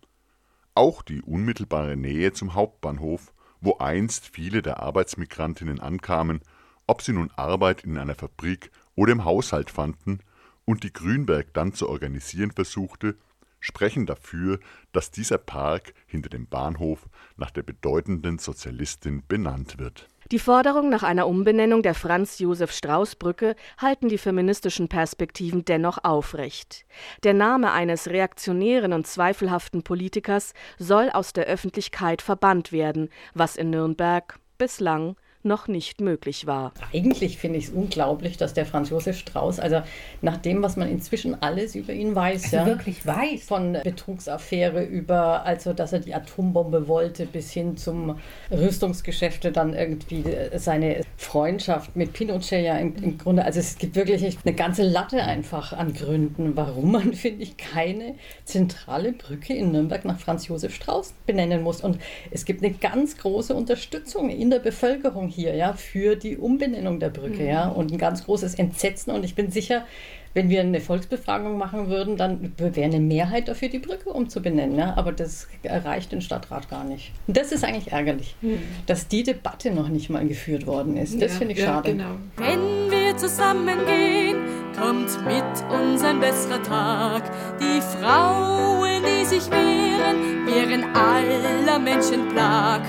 Auch 0.75 1.01
die 1.01 1.21
unmittelbare 1.21 1.95
Nähe 1.95 2.33
zum 2.33 2.55
Hauptbahnhof, 2.55 3.31
wo 3.61 3.77
einst 3.77 4.27
viele 4.27 4.61
der 4.61 4.83
Arbeitsmigrantinnen 4.83 5.79
ankamen, 5.79 6.41
ob 6.85 7.01
sie 7.01 7.13
nun 7.13 7.31
Arbeit 7.37 7.85
in 7.85 7.97
einer 7.97 8.15
Fabrik 8.15 8.71
oder 8.93 9.13
im 9.13 9.23
Haushalt 9.23 9.69
fanden 9.69 10.19
und 10.65 10.83
die 10.83 10.91
Grünberg 10.91 11.53
dann 11.53 11.73
zu 11.73 11.87
organisieren 11.87 12.51
versuchte, 12.51 13.15
sprechen 13.61 14.05
dafür, 14.05 14.59
dass 14.91 15.11
dieser 15.11 15.37
Park 15.37 15.93
hinter 16.07 16.27
dem 16.27 16.45
Bahnhof 16.45 17.07
nach 17.37 17.51
der 17.51 17.63
bedeutenden 17.63 18.37
Sozialistin 18.37 19.23
benannt 19.25 19.79
wird 19.79 20.09
die 20.31 20.39
Forderung 20.39 20.89
nach 20.89 21.01
einer 21.01 21.27
Umbenennung 21.27 21.81
der 21.81 21.95
Franz-Josef-Strauß-Brücke 21.95 23.55
halten 23.79 24.09
die 24.09 24.19
feministischen 24.19 24.87
Perspektiven 24.87 25.65
dennoch 25.65 26.03
aufrecht. 26.03 26.85
Der 27.23 27.33
Name 27.33 27.71
eines 27.71 28.07
reaktionären 28.07 28.93
und 28.93 29.07
zweifelhaften 29.07 29.81
Politikers 29.81 30.53
soll 30.77 31.09
aus 31.09 31.33
der 31.33 31.45
Öffentlichkeit 31.45 32.21
verbannt 32.21 32.71
werden, 32.71 33.09
was 33.33 33.55
in 33.55 33.71
Nürnberg 33.71 34.39
bislang 34.59 35.15
noch 35.43 35.67
nicht 35.67 36.01
möglich 36.01 36.47
war. 36.47 36.73
Eigentlich 36.93 37.37
finde 37.37 37.59
ich 37.59 37.65
es 37.65 37.69
unglaublich, 37.71 38.37
dass 38.37 38.53
der 38.53 38.65
Franz 38.65 38.89
Josef 38.89 39.17
Strauß, 39.17 39.59
also 39.59 39.81
nach 40.21 40.37
dem, 40.37 40.61
was 40.61 40.75
man 40.75 40.89
inzwischen 40.89 41.41
alles 41.41 41.75
über 41.75 41.93
ihn 41.93 42.13
weiß, 42.13 42.45
also 42.45 42.55
ja, 42.57 42.65
wirklich 42.65 43.05
weiß, 43.05 43.43
von 43.43 43.77
Betrugsaffäre 43.83 44.83
über, 44.83 45.45
also 45.45 45.71
dass 45.71 45.93
er 45.93 45.99
die 45.99 46.13
Atombombe 46.13 46.87
wollte, 46.89 47.25
bis 47.25 47.51
hin 47.51 47.77
zum 47.77 48.19
Rüstungsgeschäfte, 48.51 49.51
dann 49.53 49.73
irgendwie 49.73 50.25
seine 50.55 51.03
Freundschaft 51.15 51.95
mit 51.95 52.11
Pinochet 52.11 52.65
ja 52.65 52.77
im, 52.77 52.95
im 52.97 53.17
Grunde, 53.17 53.45
also 53.45 53.59
es 53.59 53.77
gibt 53.77 53.95
wirklich 53.95 54.37
eine 54.43 54.55
ganze 54.55 54.83
Latte 54.83 55.23
einfach 55.23 55.71
an 55.71 55.93
Gründen, 55.93 56.57
warum 56.57 56.91
man, 56.91 57.13
finde 57.19 57.43
ich, 57.43 57.55
keine 57.55 58.15
zentrale 58.43 59.13
Brücke 59.13 59.53
in 59.53 59.71
Nürnberg 59.71 60.03
nach 60.03 60.19
Franz 60.19 60.47
Josef 60.47 60.75
Strauß 60.75 61.13
benennen 61.25 61.63
muss. 61.63 61.81
Und 61.81 61.97
es 62.31 62.43
gibt 62.43 62.63
eine 62.63 62.73
ganz 62.73 63.17
große 63.17 63.53
Unterstützung 63.53 64.29
in 64.29 64.49
der 64.49 64.59
Bevölkerung 64.59 65.28
hier, 65.29 65.55
ja, 65.55 65.73
für 65.73 66.15
die 66.15 66.37
Umbenennung 66.37 66.99
der 66.99 67.09
Brücke, 67.09 67.43
mhm. 67.43 67.47
ja, 67.47 67.69
und 67.69 67.91
ein 67.91 67.97
ganz 67.97 68.25
großes 68.25 68.55
Entsetzen. 68.55 69.11
Und 69.11 69.23
ich 69.23 69.35
bin 69.35 69.51
sicher, 69.51 69.85
wenn 70.33 70.49
wir 70.49 70.61
eine 70.61 70.79
Volksbefragung 70.79 71.57
machen 71.57 71.89
würden, 71.89 72.15
dann 72.15 72.53
wäre 72.57 72.83
eine 72.83 72.99
Mehrheit 72.99 73.47
dafür, 73.47 73.69
die 73.69 73.79
Brücke 73.79 74.09
umzubenennen. 74.09 74.77
Ja? 74.77 74.95
Aber 74.95 75.11
das 75.11 75.47
erreicht 75.63 76.11
den 76.11 76.21
Stadtrat 76.21 76.69
gar 76.69 76.83
nicht. 76.83 77.11
Und 77.27 77.35
das 77.35 77.51
ist 77.51 77.63
eigentlich 77.63 77.91
ärgerlich, 77.91 78.35
mhm. 78.41 78.59
dass 78.85 79.07
die 79.07 79.23
Debatte 79.23 79.71
noch 79.71 79.89
nicht 79.89 80.09
mal 80.09 80.27
geführt 80.27 80.67
worden 80.67 80.97
ist. 80.97 81.19
Das 81.21 81.33
ja, 81.33 81.37
finde 81.39 81.53
ich 81.53 81.59
ja, 81.59 81.65
schade. 81.65 81.91
Genau. 81.91 82.15
Wenn 82.37 82.91
wir 82.91 83.17
zusammengehen, 83.17 84.37
kommt 84.79 85.25
mit 85.25 85.79
uns 85.79 86.03
ein 86.03 86.19
besserer 86.19 86.61
Tag. 86.61 87.23
Die 87.59 87.81
Frauen, 87.81 89.01
die 89.03 89.25
sich 89.25 89.49
wehren, 89.49 90.45
wehren 90.45 90.83
aller 90.95 91.79
Menschen 91.79 92.29
Plag 92.29 92.81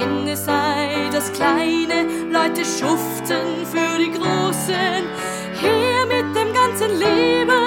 Ende 0.00 0.36
sei 0.36 1.08
das 1.10 1.32
Kleine, 1.32 2.06
Leute 2.30 2.64
schuften 2.64 3.64
für 3.64 3.98
die 3.98 4.10
Großen. 4.10 5.02
Her 5.60 6.06
mit 6.06 6.36
dem 6.36 6.52
ganzen 6.52 6.98
Leben. 6.98 7.65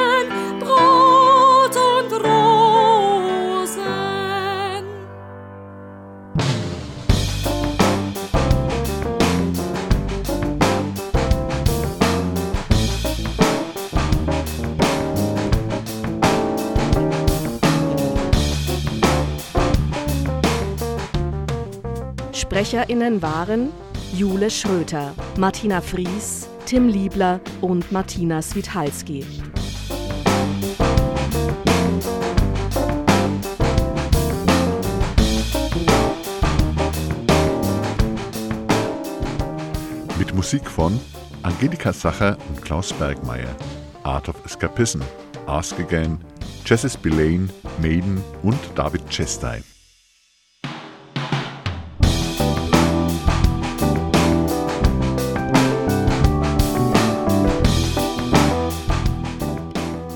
SprecherInnen 22.59 23.21
waren 23.21 23.71
Jule 24.13 24.49
Schröter, 24.49 25.13
Martina 25.37 25.79
Fries, 25.79 26.49
Tim 26.65 26.89
Liebler 26.89 27.39
und 27.61 27.89
Martina 27.89 28.41
Swithalski. 28.41 29.25
Mit 40.17 40.35
Musik 40.35 40.69
von 40.69 40.99
Angelika 41.43 41.93
Sacher 41.93 42.37
und 42.49 42.61
Klaus 42.61 42.91
Bergmeier, 42.91 43.55
Art 44.03 44.27
of 44.27 44.35
Escapism, 44.43 44.99
Ask 45.45 45.79
Again, 45.79 46.19
Jessis 46.65 46.95
Spillane, 46.95 47.47
Maiden 47.81 48.21
und 48.43 48.59
David 48.75 49.09
Chestai. 49.09 49.63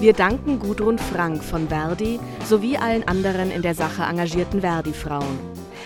Wir 0.04 0.12
danken 0.12 0.60
Gudrun 0.60 1.00
Frank 1.00 1.42
von 1.42 1.70
Verdi 1.70 2.20
sowie 2.44 2.76
allen 2.76 3.08
anderen 3.08 3.50
in 3.50 3.62
der 3.62 3.74
Sache 3.74 4.04
engagierten 4.04 4.60
Verdi-Frauen. 4.60 5.40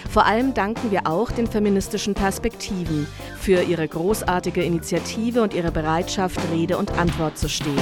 Vor 0.09 0.25
allem 0.25 0.55
danken 0.55 0.89
wir 0.89 1.05
auch 1.05 1.29
den 1.29 1.45
feministischen 1.45 2.15
Perspektiven 2.15 3.05
für 3.39 3.61
ihre 3.61 3.87
großartige 3.87 4.63
Initiative 4.63 5.43
und 5.43 5.53
ihre 5.53 5.71
Bereitschaft, 5.71 6.39
Rede 6.51 6.79
und 6.79 6.97
Antwort 6.97 7.37
zu 7.37 7.47
stehen. 7.47 7.77